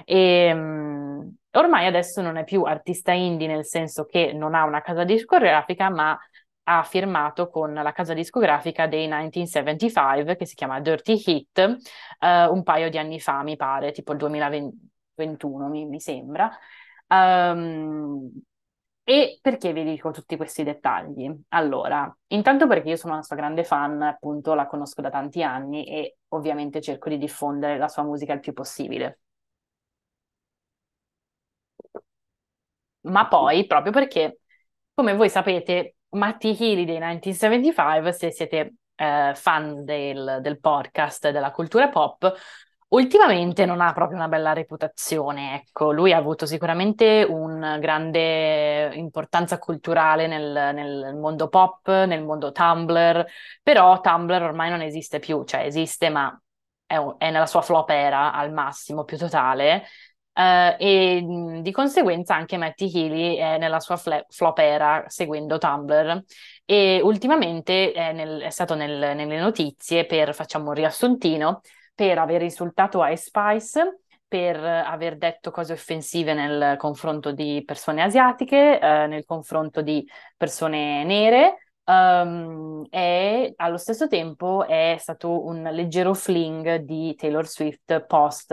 [0.04, 4.80] E um, ormai adesso non è più artista indie nel senso che non ha una
[4.80, 6.18] casa discografica, ma
[6.66, 11.58] ha firmato con la casa discografica dei 1975 che si chiama Dirty Hit
[12.20, 16.50] uh, un paio di anni fa, mi pare, tipo il 2021 mi, mi sembra.
[17.06, 18.30] Um,
[19.06, 21.30] e perché vi dico tutti questi dettagli?
[21.48, 25.86] Allora, intanto perché io sono una sua grande fan, appunto la conosco da tanti anni
[25.86, 29.18] e ovviamente cerco di diffondere la sua musica il più possibile.
[33.04, 34.40] Ma poi proprio perché,
[34.94, 41.50] come voi sapete, Matty Healy dei 1975, se siete eh, fan del, del podcast della
[41.50, 42.32] cultura pop,
[42.88, 45.54] ultimamente non ha proprio una bella reputazione.
[45.56, 52.52] Ecco, lui ha avuto sicuramente una grande importanza culturale nel, nel mondo pop, nel mondo
[52.52, 53.26] Tumblr,
[53.62, 56.36] però Tumblr ormai non esiste più, cioè esiste, ma
[56.86, 59.84] è nella sua flop era al massimo più totale
[60.36, 66.24] Uh, e di conseguenza anche Matty Healy è nella sua fle- flop era seguendo Tumblr.
[66.64, 71.60] E ultimamente è, nel, è stato nel, nelle notizie per, facciamo un riassuntino,
[71.94, 78.78] per aver insultato Ice Spice, per aver detto cose offensive nel confronto di persone asiatiche,
[78.82, 80.04] uh, nel confronto di
[80.36, 88.00] persone nere, Um, e allo stesso tempo è stato un leggero fling di Taylor Swift
[88.06, 88.52] post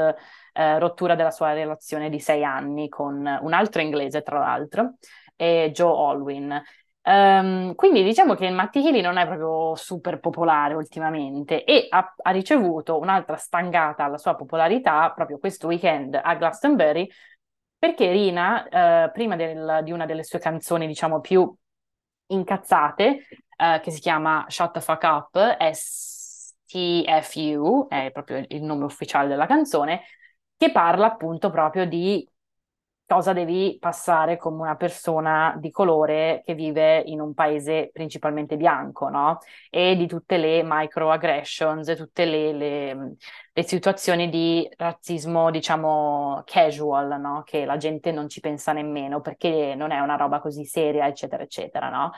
[0.54, 4.96] eh, rottura della sua relazione di sei anni con un altro inglese, tra l'altro,
[5.36, 6.62] e Joe Alwyn.
[7.04, 12.30] Um, quindi diciamo che Matty Healy non è proprio super popolare ultimamente e ha, ha,
[12.30, 17.10] ricevuto un'altra stangata alla sua popolarità proprio questo weekend a Glastonbury
[17.76, 21.52] perché Rina, uh, prima del, di una delle sue canzoni diciamo più
[22.32, 27.08] incazzate, uh, che si chiama Shut the Fuck Up, STFU,
[27.90, 30.02] è proprio il nome ufficiale della canzone,
[30.58, 32.28] che parla appunto proprio di
[33.12, 39.10] cosa devi passare come una persona di colore che vive in un paese principalmente bianco,
[39.10, 39.40] no?
[39.70, 43.16] E di tutte le microaggressions, tutte le, le,
[43.52, 47.44] le situazioni di razzismo, diciamo, casual, no?
[47.44, 51.44] Che la gente non ci pensa nemmeno perché non è una roba così seria, eccetera,
[51.44, 52.12] eccetera, no?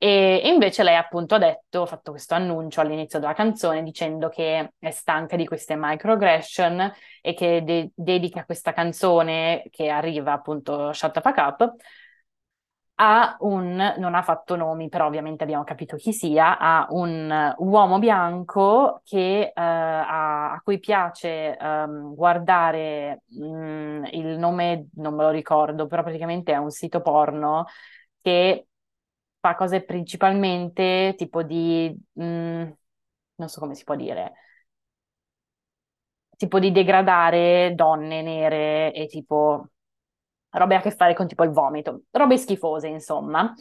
[0.00, 4.74] E, invece lei appunto ha detto, ha fatto questo annuncio all'inizio della canzone dicendo che
[4.78, 11.12] è stanca di queste microaggression e che de- dedica questa canzone che arriva appunto Shut
[11.12, 11.74] the Fuck Up
[13.00, 17.98] a un, non ha fatto nomi, però ovviamente abbiamo capito chi sia, a un uomo
[18.00, 25.30] bianco che, uh, a, a, cui piace um, guardare um, il nome, non me lo
[25.30, 27.66] ricordo, però praticamente è un sito porno
[28.20, 28.66] che
[29.40, 32.70] fa cose principalmente tipo di, mh, mm,
[33.36, 34.32] non so come si può dire,
[36.36, 39.70] tipo di degradare donne nere e tipo
[40.50, 43.52] robe a che fare con tipo il vomito, robe schifose insomma,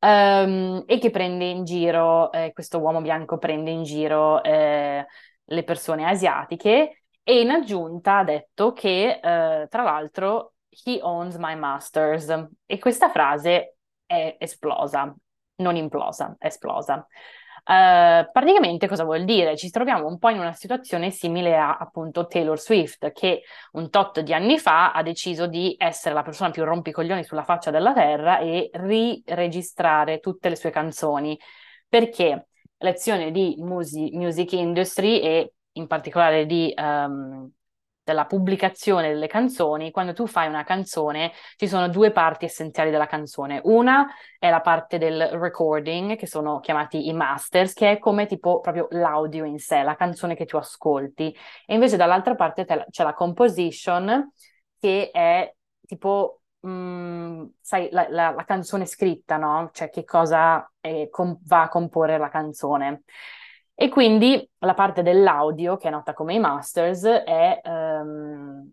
[0.00, 5.06] um, e che prende in giro, eh, questo uomo bianco prende in giro eh,
[5.44, 11.54] le persone asiatiche e in aggiunta ha detto che eh, tra l'altro he owns my
[11.56, 12.28] masters.
[12.66, 13.76] E questa frase
[14.12, 15.14] è esplosa,
[15.56, 17.06] non implosa, esplosa.
[17.64, 19.56] Uh, praticamente cosa vuol dire?
[19.56, 24.20] Ci troviamo un po' in una situazione simile a appunto Taylor Swift, che un tot
[24.20, 28.40] di anni fa ha deciso di essere la persona più rompicoglioni sulla faccia della terra
[28.40, 31.38] e riregistrare tutte le sue canzoni.
[31.88, 32.48] Perché?
[32.78, 37.48] Lezione di music, music industry e in particolare di um,
[38.04, 43.06] della pubblicazione delle canzoni, quando tu fai una canzone ci sono due parti essenziali della
[43.06, 43.60] canzone.
[43.64, 44.06] Una
[44.38, 48.88] è la parte del recording, che sono chiamati i masters, che è come tipo proprio
[48.90, 51.34] l'audio in sé, la canzone che tu ascolti.
[51.66, 54.30] E invece dall'altra parte c'è la composition,
[54.78, 55.54] che è
[55.86, 59.70] tipo, mm, sai, la, la, la, canzone scritta, no?
[59.72, 63.04] Cioè che cosa è, com- va a comporre la canzone.
[63.74, 68.70] E quindi la parte dell'audio, che è nota come i masters, è, um,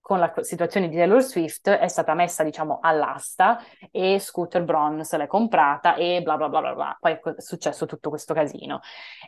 [0.00, 3.58] con la situazione di Taylor Swift, è stata messa, diciamo, all'asta
[3.90, 6.96] e Scooter Braun se l'è comprata e bla bla bla bla bla.
[6.98, 8.80] Poi è successo tutto questo casino.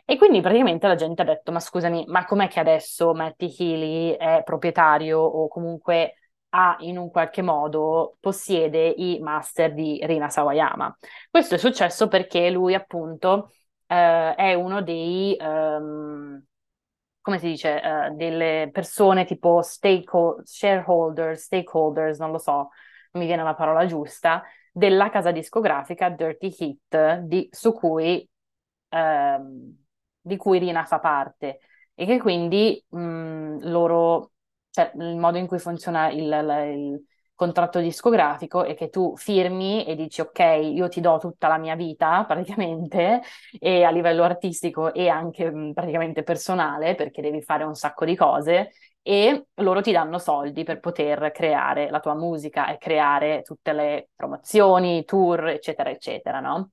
[0.05, 4.11] E quindi praticamente la gente ha detto, ma scusami, ma com'è che adesso Matty Healy
[4.13, 6.13] è proprietario o comunque
[6.51, 10.97] ha in un qualche modo possiede i master di Rina Sawayama.
[11.29, 13.51] Questo è successo perché lui appunto
[13.89, 16.43] eh, è uno dei, um,
[17.21, 22.69] come si dice, uh, delle persone tipo stakehold- shareholders, stakeholders, non lo so,
[23.13, 28.27] mi viene la parola giusta, della casa discografica Dirty Hit, di, su cui,
[28.89, 29.77] ehm,
[30.21, 31.59] di cui Rina fa parte.
[31.95, 34.31] E che quindi mh, loro,
[34.71, 36.23] cioè il modo in cui funziona il,
[36.75, 37.05] il
[37.39, 41.75] contratto discografico è che tu firmi e dici ok, io ti do tutta la mia
[41.75, 43.21] vita praticamente
[43.57, 48.15] e a livello artistico e anche mh, praticamente personale perché devi fare un sacco di
[48.15, 48.71] cose
[49.01, 54.09] e loro ti danno soldi per poter creare la tua musica e creare tutte le
[54.15, 56.69] promozioni, tour, eccetera, eccetera, no?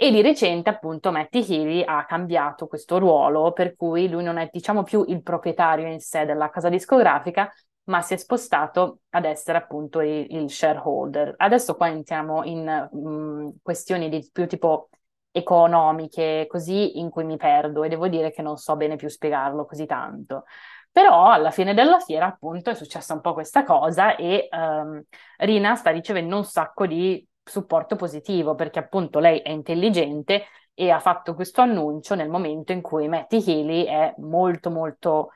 [0.00, 4.48] E di recente, appunto, Matty Healy ha cambiato questo ruolo, per cui lui non è,
[4.52, 7.52] diciamo, più il proprietario in sé della casa discografica,
[7.88, 11.34] ma si è spostato ad essere appunto il, il shareholder.
[11.36, 14.90] Adesso qua entriamo in mh, questioni di più tipo
[15.30, 19.64] economiche, così in cui mi perdo e devo dire che non so bene più spiegarlo
[19.64, 20.44] così tanto.
[20.90, 25.02] Però alla fine della fiera, appunto, è successa un po' questa cosa e um,
[25.38, 31.00] Rina sta ricevendo un sacco di supporto positivo perché appunto lei è intelligente e ha
[31.00, 35.30] fatto questo annuncio nel momento in cui Matty Healy è molto molto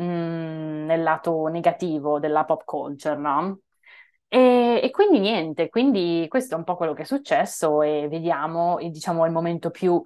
[0.00, 3.60] mm, nel lato negativo della pop culture, no?
[4.28, 8.76] E, e, quindi niente, quindi questo è un po' quello che è successo e vediamo,
[8.80, 10.02] diciamo, il momento più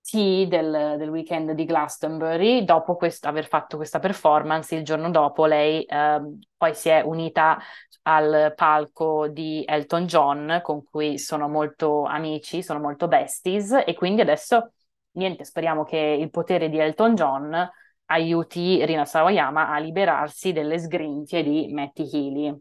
[0.00, 5.44] sì, del, del, weekend di Glastonbury, dopo questo, aver fatto questa performance, il giorno dopo
[5.44, 6.20] lei eh,
[6.56, 7.58] poi si è unita
[8.02, 14.22] al palco di Elton John, con cui sono molto amici, sono molto besties, e quindi
[14.22, 14.72] adesso,
[15.12, 17.70] niente, speriamo che il potere di Elton John
[18.08, 22.60] aiuti Rina Sawayama a liberarsi delle sgrinfie di Matty Healy.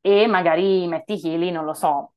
[0.00, 2.14] E magari Matty Healy, non lo so,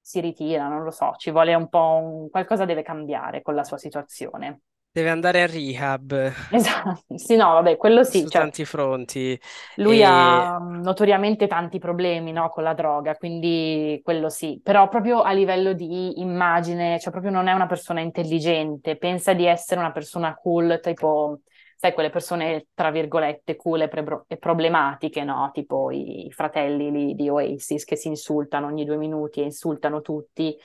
[0.00, 2.30] si ritira, non lo so, ci vuole un po' un...
[2.30, 4.62] qualcosa deve cambiare con la sua situazione.
[4.90, 6.32] Deve andare a rehab.
[6.50, 8.20] Esatto, sì, no, vabbè, quello sì.
[8.20, 9.40] Su cioè, tanti fronti.
[9.76, 14.60] Lui E ha mm, notoriamente tanti problemi, no, con la droga, quindi quello sì.
[14.62, 19.46] Però proprio a livello di immagine, cioè proprio non è una persona intelligente, pensa di
[19.46, 21.40] essere una persona cool, tipo
[21.82, 25.50] sai, quelle persone, tra virgolette, cool e, pre- e problematiche, no?
[25.52, 30.56] Tipo i, fratelli lì di Oasis che si insultano ogni due minuti e insultano tutti,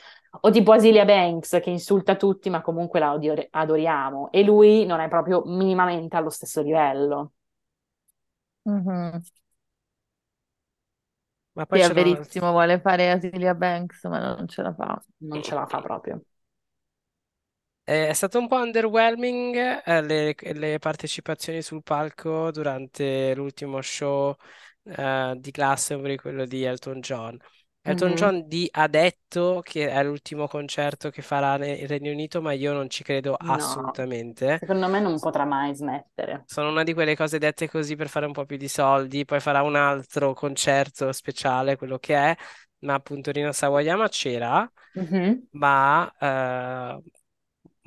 [0.41, 4.99] o tipo Asilia Banks che insulta tutti ma comunque la odio- adoriamo, e lui non
[4.99, 7.31] è proprio minimamente allo stesso livello.
[8.65, 9.21] Mhm.
[11.53, 15.03] Ma Sì, poi è c'erano verissimo, vuole fare Asilia Banks, ma non ce la fa.
[15.19, 16.23] Non ce la fa proprio.
[17.89, 24.35] È stato un po' underwhelming eh, le, le partecipazioni sul palco durante l'ultimo show
[24.83, 27.37] eh, di Glastonbury, quello di Elton John.
[27.81, 28.15] Elton Mhm.
[28.15, 32.73] John di- ha detto che è l'ultimo concerto che farà nel Regno Unito, ma io
[32.73, 34.59] non ci credo No, assolutamente.
[34.59, 36.47] secondo me non potrà mai smettere.
[36.49, 39.39] Sono una di quelle cose dette così per fare un po' più di soldi, poi
[39.41, 42.35] farà un altro concerto speciale, quello che è,
[42.79, 45.47] ma appunto Rina Sawayama c'era, Mhm.
[45.51, 47.01] ma eh,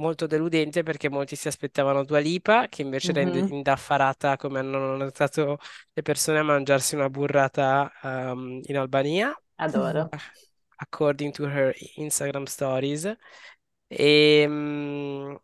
[0.01, 3.51] molto deludente perché molti si aspettavano Dua Lipa, che invece era Mhm.
[3.51, 5.59] indaffarata, come hanno notato
[5.93, 10.11] le persone, a mangiarsi una burrata ehm, in Albania, Adoro.
[10.81, 13.07] according to her Instagram stories.
[13.89, 15.35] E mm,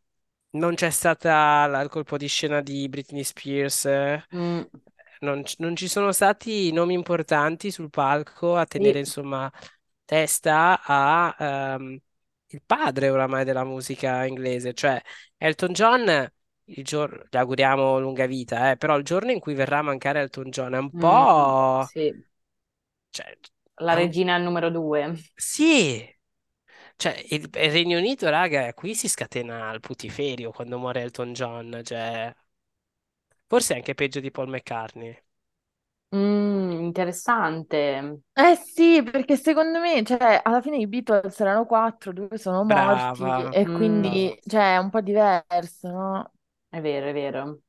[0.50, 3.84] non c'è stata la- il colpo di scena di Britney Spears.
[3.86, 4.66] eh, Mm,
[5.20, 9.00] Non, ci non ci sono stati nomi importanti sul palco a tenere sì.
[9.00, 9.50] insomma
[10.04, 11.98] testa a ehm,
[12.48, 15.00] il padre oramai della musica inglese, cioè
[15.36, 16.32] Elton John,
[16.64, 20.20] il giorno, gli auguriamo lunga vita, eh, però il giorno in cui verrà a mancare
[20.20, 21.86] Elton John è un Mm, po'...
[21.92, 22.24] sì.
[23.10, 23.36] Cioè,
[23.78, 25.14] La un- regina al numero due.
[25.38, 26.06] Sì,
[26.96, 31.80] cioè il, il Regno Unito, raga, qui si scatena il putiferio quando muore Elton John,
[31.84, 32.34] cioè
[33.48, 35.18] forse è anche peggio di Paul McCartney.
[36.12, 38.20] Mm, interessante.
[38.38, 43.42] Eh sì, perché secondo me, cioè, alla fine i Beatles erano quattro, due sono morti
[43.42, 46.32] Brava, e Mm, quindi, cioè, è un po' diverso, no?
[46.68, 47.60] è vero, è vero.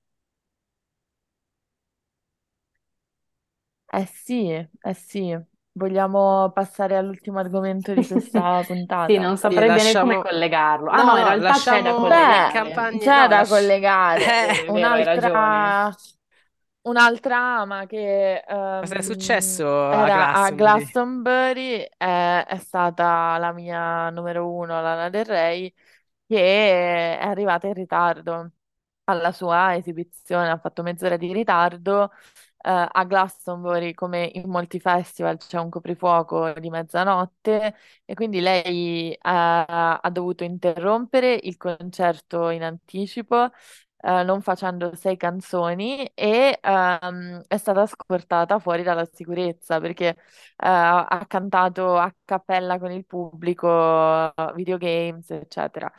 [3.89, 5.38] Eh sì, eh sì.
[5.74, 8.64] Vogliamo passare all'ultimo argomento di questa
[9.05, 9.20] Sì, puntata?
[9.20, 10.22] non Sì, saprei bene come lasciamo...
[10.22, 10.89] collegarlo.
[10.91, 12.45] Ah No, in no, realtà c'è da lasciamo le collegare.
[12.45, 13.09] campagne...
[13.12, 13.45] C'è No, da lasci...
[13.47, 14.26] collegare.
[14.66, 15.74] Eh, è vero, hai ragione.
[15.74, 16.16] Un'altra
[16.84, 18.43] un'altra ama che
[18.80, 20.51] cosa è ehm, successo a era a Glastonbury?
[20.51, 25.73] Glastonbury è, è stata la mia numero uno, Lana Del Rey,
[26.28, 28.51] che è arrivata in ritardo
[29.05, 35.38] alla sua esibizione, ha fatto mezz'ora di ritardo eh, a Glastonbury, come in molti festival,
[35.38, 37.75] c'è un coprifuoco di mezzanotte
[38.05, 43.51] e quindi lei eh, ha dovuto interrompere il concerto in anticipo
[44.00, 50.16] eh, non facendo sei canzoni e ehm, è stata scortata fuori dalla sicurezza perché eh,
[50.58, 55.91] ha cantato a cappella con il pubblico, videogames, eccetera.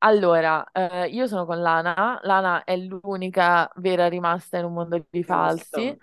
[0.00, 2.20] Allora, eh, io sono con Lana.
[2.22, 5.96] Lana è l'unica vera rimasta in un mondo di falsi.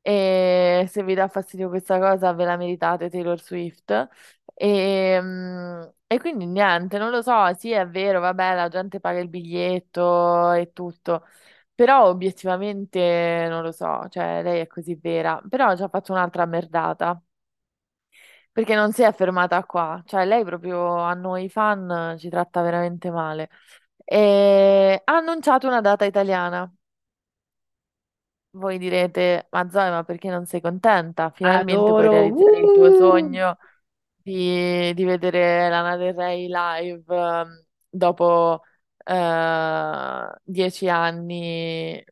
[0.00, 4.08] E se vi dà fastidio questa cosa, ve la meritate Taylor Swift.
[4.60, 9.20] E, mm, e quindi niente, non lo so, sì, è vero, vabbè, la gente paga
[9.20, 11.24] il biglietto e tutto,
[11.74, 16.44] però obiettivamente non lo so, cioè lei è così vera, però ci ha fatto un'altra
[16.46, 17.20] merdata,
[18.52, 23.10] perché non si è fermata qua, cioè lei proprio a noi fan ci tratta veramente
[23.10, 23.50] male.
[24.04, 26.70] E ha annunciato una data italiana.
[28.52, 31.30] Voi direte, ma Zoe, ma perché non sei contenta?
[31.30, 32.08] Finalmente puoi Adoro.
[32.08, 32.90] realizzare il tuo Uh!
[32.90, 33.58] sogno
[34.28, 38.62] di, di vedere Lana Del Rey live ehm, dopo
[39.04, 42.04] eh, dieci anni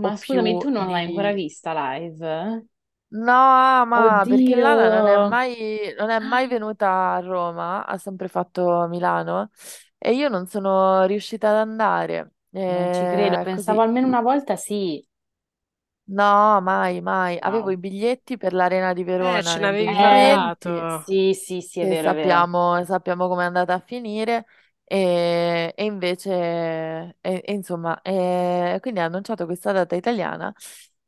[0.00, 1.42] o Ma scusami, più tu non l'hai ancora di...
[1.42, 2.66] vista live?
[3.12, 7.98] No, ma perché Oddio, Lana non è mai, non è mai venuta a Roma, ha
[7.98, 9.50] sempre fatto Milano
[9.98, 12.34] e io non sono riuscita ad andare.
[12.66, 13.38] non ci credo.
[13.38, 13.88] Eh, Pensavo così.
[13.88, 15.04] almeno una volta sì.
[16.12, 17.38] No, mai, mai.
[17.38, 20.84] Avevo i biglietti per l'Arena di Eh, Verona ce nel n'avevi Eh, 2020 parlato.
[20.88, 22.48] sì, sì, sì, è che vero, è vero.
[22.48, 24.46] sappiamo, sappiamo come è andata a finire
[24.84, 26.32] e, e invece,
[27.20, 30.52] e- e insomma, e quindi ha annunciato questa data italiana,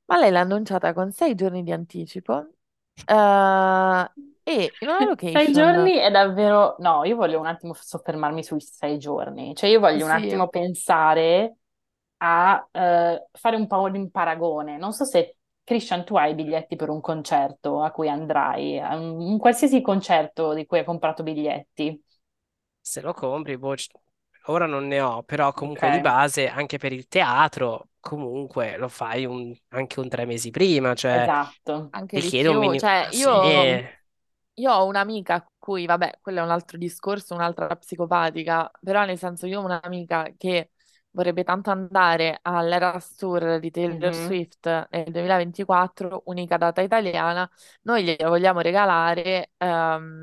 [0.06, 2.50] ma lei l'ha annunciata con sei giorni di anticipo
[3.06, 4.12] eh,
[4.44, 6.76] e in una Sei location, giorni è davvero...
[6.78, 9.54] No, io voglio un attimo soffermarmi sui sei giorni.
[9.54, 11.56] Cioè, io voglio un sì, attimo pensare
[12.24, 14.76] a eh, fare un po' di paragone.
[14.78, 19.20] Non so se, Christian, tu hai i biglietti per un concerto a cui andrai, un,
[19.20, 22.00] un qualsiasi concerto di cui hai comprato biglietti.
[22.80, 23.74] Se lo compri, boh,
[24.46, 29.24] ora non ne ho, però comunque di base anche per il teatro, comunque lo fai
[29.24, 31.88] un- anche un tre mesi prima, cioè esatto.
[31.90, 32.58] anche un più.
[32.58, 32.78] minimo...
[32.78, 33.86] Cioè, Sì, io
[34.56, 39.18] Io ho un'amica a cui, vabbè, quello è un altro discorso, un'altra psicopatica, però nel
[39.18, 40.72] senso io ho un'amica che
[41.12, 44.12] vorrebbe tanto andare all'Eras Tour di Taylor Mhm.
[44.12, 47.48] Swift nel 2024, unica data italiana,
[47.82, 50.20] noi glielo vogliamo regalare ehm,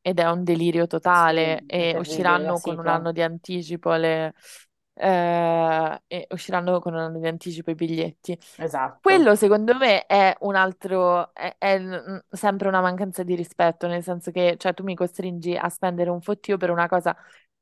[0.00, 4.34] ed è un delirio Sì, totale è e usciranno con un anno di anticipo le,
[4.94, 8.38] eh, e usciranno con un anno di anticipo i biglietti.
[8.56, 9.00] Esatto.
[9.00, 11.80] Quello secondo me è un altro, è, è,
[12.30, 16.20] sempre una mancanza di rispetto, nel senso che cioè, tu mi costringi a spendere un
[16.20, 17.16] fottio per una cosa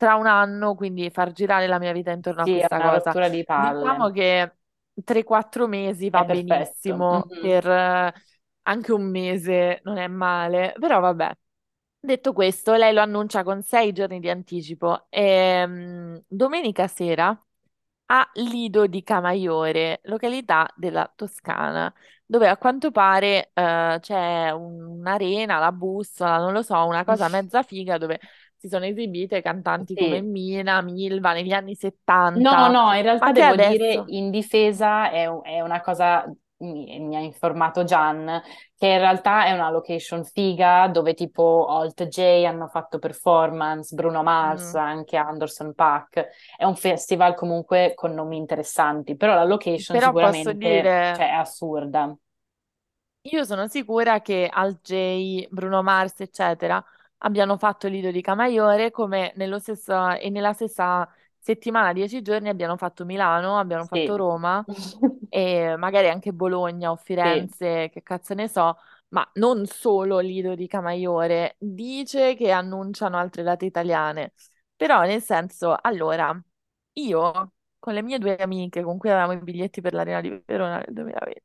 [0.04, 3.14] tra un anno, quindi far girare la mia vita intorno a Sì, questa cosa.
[3.14, 3.88] rottura di palle.
[3.88, 4.56] Diciamo che
[5.02, 7.38] 3-4 mesi va benissimo, Mhm.
[7.38, 8.12] per eh,
[8.62, 11.34] anche un mese non è male, però vabbè.
[12.00, 15.06] Detto questo, lei lo annuncia con sei giorni di anticipo.
[15.10, 17.38] Ehm, domenica sera
[18.06, 21.92] a Lido di Camaiore, località della Toscana,
[22.26, 27.62] dove a quanto pare eh, c'è un'arena, la bussola, non lo so, una cosa mezza
[27.62, 28.20] figa dove
[28.64, 30.22] si sono esibite cantanti come Sì.
[30.22, 34.04] Mina, Milva negli anni No, 70, no, in realtà devo dire adesso...
[34.08, 36.24] in difesa è, è una cosa,
[36.58, 38.42] mi, mi ha informato Gian,
[38.74, 44.22] che in realtà è una location figa dove tipo Alt J hanno fatto performance, Bruno
[44.22, 46.28] Mars, Mm, anche Anderson .Paak.
[46.56, 51.12] È un festival comunque con nomi interessanti, però la location però sicuramente, dire...
[51.16, 52.16] cioè, è assurda.
[53.26, 56.82] Io sono sicura che Al J, Bruno Mars, eccetera,
[57.24, 61.08] abbiano fatto Lido di Camaiore come nello stesso, e nella stessa
[61.38, 64.16] settimana, dieci giorni, abbiano fatto Milano, abbiano fatto Sì.
[64.16, 64.66] Roma
[65.28, 68.76] e magari anche Bologna o Sì, Firenze, che cazzo ne so,
[69.08, 71.56] ma non solo Lido di Camaiore.
[71.58, 74.32] Dice che annunciano altre date italiane,
[74.76, 76.38] però nel senso, allora,
[76.94, 80.76] io con le mie due amiche con cui avevamo i biglietti per l'Arena di Verona
[80.78, 81.42] nel 2020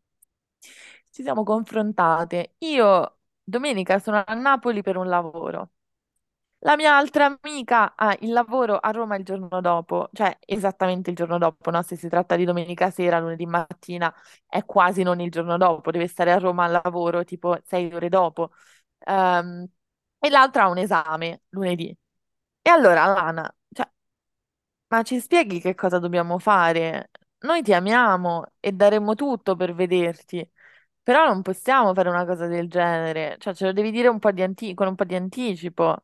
[1.12, 2.56] ci siamo confrontate.
[2.60, 3.19] Io
[3.50, 5.72] domenica sono a Napoli per un lavoro.
[6.64, 11.16] La mia altra amica ha il lavoro a Roma il giorno dopo, cioè esattamente il
[11.16, 11.82] giorno dopo, no?
[11.84, 14.14] Se si tratta di domenica sera, lunedì mattina,
[14.48, 18.10] è quasi non il giorno dopo, deve stare a Roma al lavoro tipo sei ore
[18.10, 18.52] dopo.
[19.06, 19.68] Ehm,
[20.20, 21.96] e l'altra ha un esame lunedì.
[22.62, 23.90] E allora, Lana, cioè,
[24.88, 27.12] ma ci spieghi che cosa dobbiamo fare?
[27.40, 30.48] Noi ti amiamo e daremo tutto per vederti,
[31.10, 33.36] però non possiamo fare una cosa del genere.
[33.40, 36.04] Cioè, ce lo devi dire un po' di anti- con un po' di anticipo.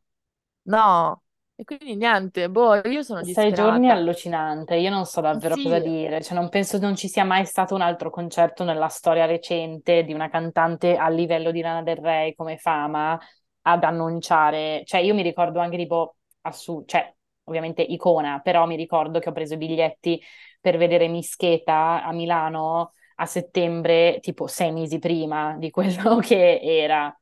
[0.64, 1.22] No.
[1.56, 3.90] E quindi niente, boh, io sono Sei giorni disperata.
[3.90, 7.46] allucinante, io non so davvero cosa Sì, dire, cioè non penso non ci sia mai
[7.46, 11.96] stato un altro concerto nella storia recente di una cantante a livello di Lana Del
[11.96, 13.18] Rey come fama
[13.62, 17.12] ad annunciare, cioè io mi ricordo anche tipo, assu- cioè
[17.44, 20.22] ovviamente icona, però mi ricordo che ho preso i biglietti
[20.60, 27.14] per vedere Mischeta a Milano a settembre, tipo sei mesi prima di quello che era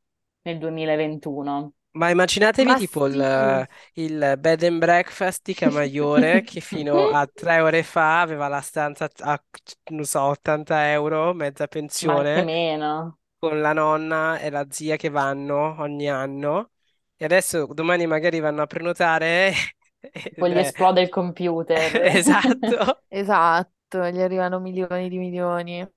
[0.43, 1.73] nel 2021.
[1.95, 7.25] Ma immaginatevi ma tipo sì, il, il bed and breakfast di Camaiore che fino a
[7.25, 9.41] tre ore fa aveva la stanza a,
[9.91, 11.67] non so, 80 euro, mezza
[11.99, 13.19] ma anche pensione, meno.
[13.39, 16.71] con la nonna e la zia che vanno ogni anno.
[17.15, 19.53] E adesso domani magari vanno a prenotare
[20.37, 21.95] Poi gli esplode il computer.
[22.03, 23.03] Esatto.
[23.07, 23.71] esatto,
[24.09, 25.87] gli arrivano milioni di milioni.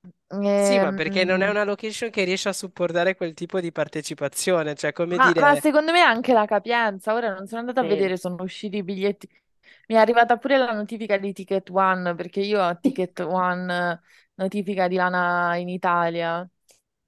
[0.53, 3.73] Sì, ma perché non è Ehm, una location che riesce a supportare quel tipo di
[3.73, 7.81] partecipazione, cioè come Ma, ma dire, secondo me anche la capienza, ora non sono andata
[7.81, 7.85] a Sì.
[7.85, 9.29] vedere, sono usciti i biglietti.
[9.89, 14.01] Mi è arrivata pure la notifica di Ticket One, perché io ho Ticket One,
[14.35, 16.49] notifica di Lana in Italia.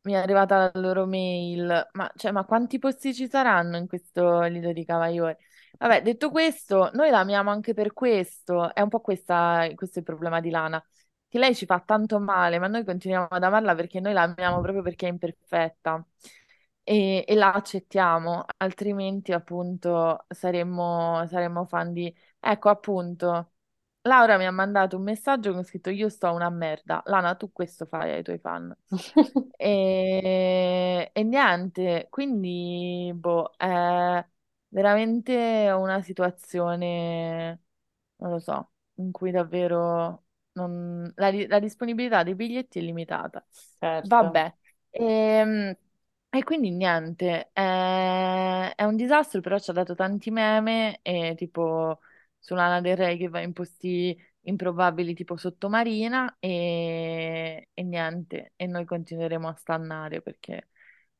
[0.02, 1.88] Mi è arrivata la loro mail.
[1.92, 5.38] Ma, cioè, ma quanti posti ci saranno in questo Lido di Cavaiore?
[5.80, 8.72] Vabbè, detto questo, noi la amiamo anche per questo.
[8.74, 10.82] È un po' questa, questo è il problema di Lana,
[11.26, 14.60] che lei ci fa tanto male, ma noi continuiamo ad amarla perché noi la amiamo
[14.60, 16.04] proprio perché è imperfetta
[16.82, 22.14] e, e la accettiamo, altrimenti appunto saremmo, saremmo fan di...
[22.38, 23.52] Ecco appunto,
[24.02, 27.86] Laura mi ha mandato un messaggio con scritto io sto una merda, Lana tu questo
[27.86, 28.74] fai ai tuoi fan.
[29.62, 34.24] E, e niente, quindi boh, è
[34.70, 37.62] veramente una situazione,
[38.16, 43.44] non lo so, in cui davvero non- la, la disponibilità dei biglietti è limitata.
[43.80, 44.26] Certo.
[44.26, 44.54] Vabbè,
[44.90, 45.76] ehm,
[46.30, 52.00] e, quindi niente, è, è un disastro, però ci ha dato tanti meme, e tipo
[52.38, 58.66] su Lana Del Rey che va in posti improbabili tipo sottomarina e, e niente, e
[58.66, 60.68] noi continueremo a stannare perché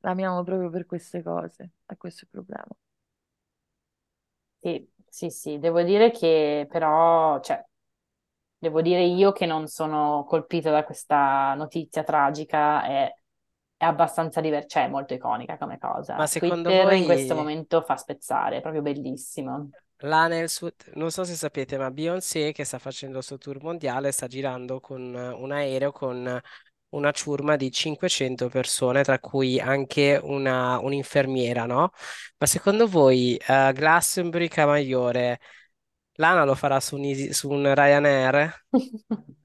[0.01, 2.67] l'amiamo proprio per queste cose, è questo il problema.
[4.61, 7.65] Sì, sì, sì, devo dire che però, cioè,
[8.59, 13.15] devo dire io che non sono colpita da questa notizia tragica, è,
[13.77, 15.79] è abbastanza divertente, cioè è molto iconica come
[16.15, 16.27] ma cosa.
[16.27, 19.71] secondo Twitter in questo voi momento fa spezzare, è proprio bellissimo.
[19.99, 20.71] là nel suo...
[20.95, 24.81] Non so se sapete, ma Beyoncé che sta facendo il suo tour mondiale sta girando
[24.81, 26.41] con un aereo con
[26.91, 31.93] una ciurma di 500 persone, tra cui anche una, un'infermiera, no?
[32.39, 35.41] Ma secondo voi eh, Glastonbury Camaiore,
[36.15, 38.67] Lana lo farà su un, su un Ryanair?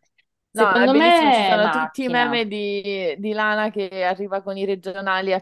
[0.55, 2.07] No, è Secondo bellissimo, ci me sono tutti i macchina.
[2.09, 5.41] meme di, di Lana che arriva con i regionali a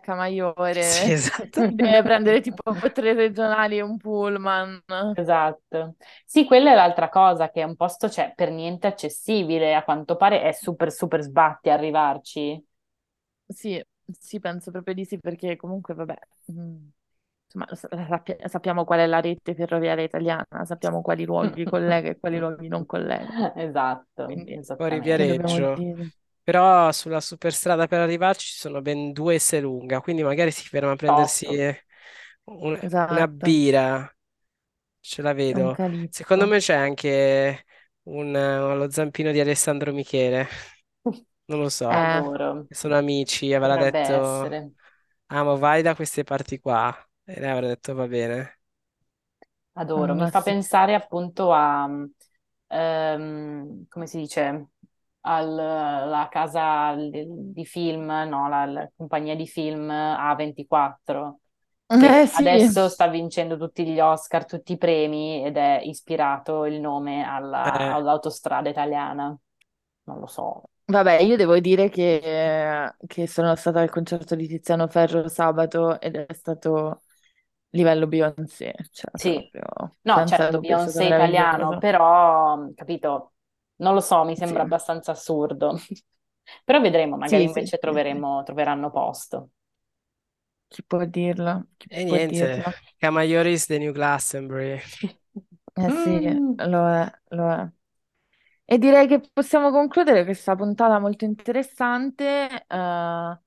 [0.80, 1.14] Sì, Camaiore,
[1.52, 1.62] esatto.
[1.68, 2.62] deve prendere tipo
[2.92, 4.82] tre regionali e un pullman.
[5.16, 5.96] Esatto.
[6.26, 10.16] Sì, quella è l'altra cosa, che è un posto, cioè, per niente accessibile, a quanto
[10.16, 12.64] pare è super, super sbatti arrivarci.
[13.48, 13.82] Sì,
[14.20, 16.18] sì, penso proprio di sì, perché comunque, vabbè,
[16.52, 16.88] mm,
[17.54, 21.64] insomma, lo sa- la sappia- sappiamo qual è la rete ferroviaria italiana, sappiamo quali luoghi
[21.66, 25.88] collega e quali luoghi non collega, Esatto, quindi Fuori Viareggio.
[26.44, 30.92] Però sulla superstrada per arrivarci ci sono ben due S lunga, quindi magari si ferma
[30.92, 31.48] a prendersi
[32.46, 34.14] un- una Esatto, birra.
[35.02, 35.78] Ce la un vedo.
[36.10, 37.66] Secondo me c'è anche
[38.04, 40.48] un, lo zampino di Alessandro Michele.
[41.46, 41.90] Non lo so.
[41.90, 42.68] Eh.
[42.70, 44.72] Sono amici, avrà Potrebbe detto, essere.
[45.28, 46.96] amo, vai da queste parti qua.
[47.26, 48.60] E lei avrà detto, va bene.
[49.76, 50.14] Adoro.
[50.16, 50.44] Mi ma fa sì.
[50.44, 51.90] pensare appunto a,
[52.68, 54.68] ehm, come si dice,
[55.22, 61.40] alla casa di di film, no, la, la compagnia di film A24,
[61.96, 66.66] che Eh sì, adesso sta vincendo tutti gli Oscar, tutti i premi ed è ispirato
[66.66, 69.36] il nome alla- Eh, all'autostrada italiana.
[70.04, 70.64] Non lo so.
[70.86, 76.16] vabbè, io devo dire che, che sono stata al concerto di Tiziano Ferro sabato ed
[76.16, 77.04] è stato
[77.74, 79.62] livello Beyoncé, cioè Sì, proprio
[80.02, 83.34] no, certo, Beyoncé italiano, però, capito,
[83.78, 85.78] non lo so, mi Sì, sembra abbastanza assurdo.
[86.66, 88.18] Però vedremo, magari sì, sì, invece sì, sì.
[88.18, 89.52] troveremo, troveranno posto.
[90.68, 91.68] Chi può dirlo?
[91.78, 92.82] Chi e può niente, dirlo?
[93.00, 94.80] Camaiore is the new Glastonbury.
[95.76, 97.70] Eh sì, Mm, lo è, lo è.
[98.66, 103.40] E direi che possiamo concludere questa puntata molto interessante, eh,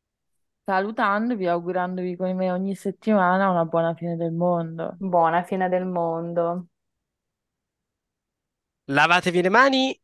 [0.67, 4.99] salutandovi, augurandovi come ogni settimana una buona fine del mondo.
[4.99, 6.67] buona fine del mondo.
[8.89, 10.01] Lavatevi le mani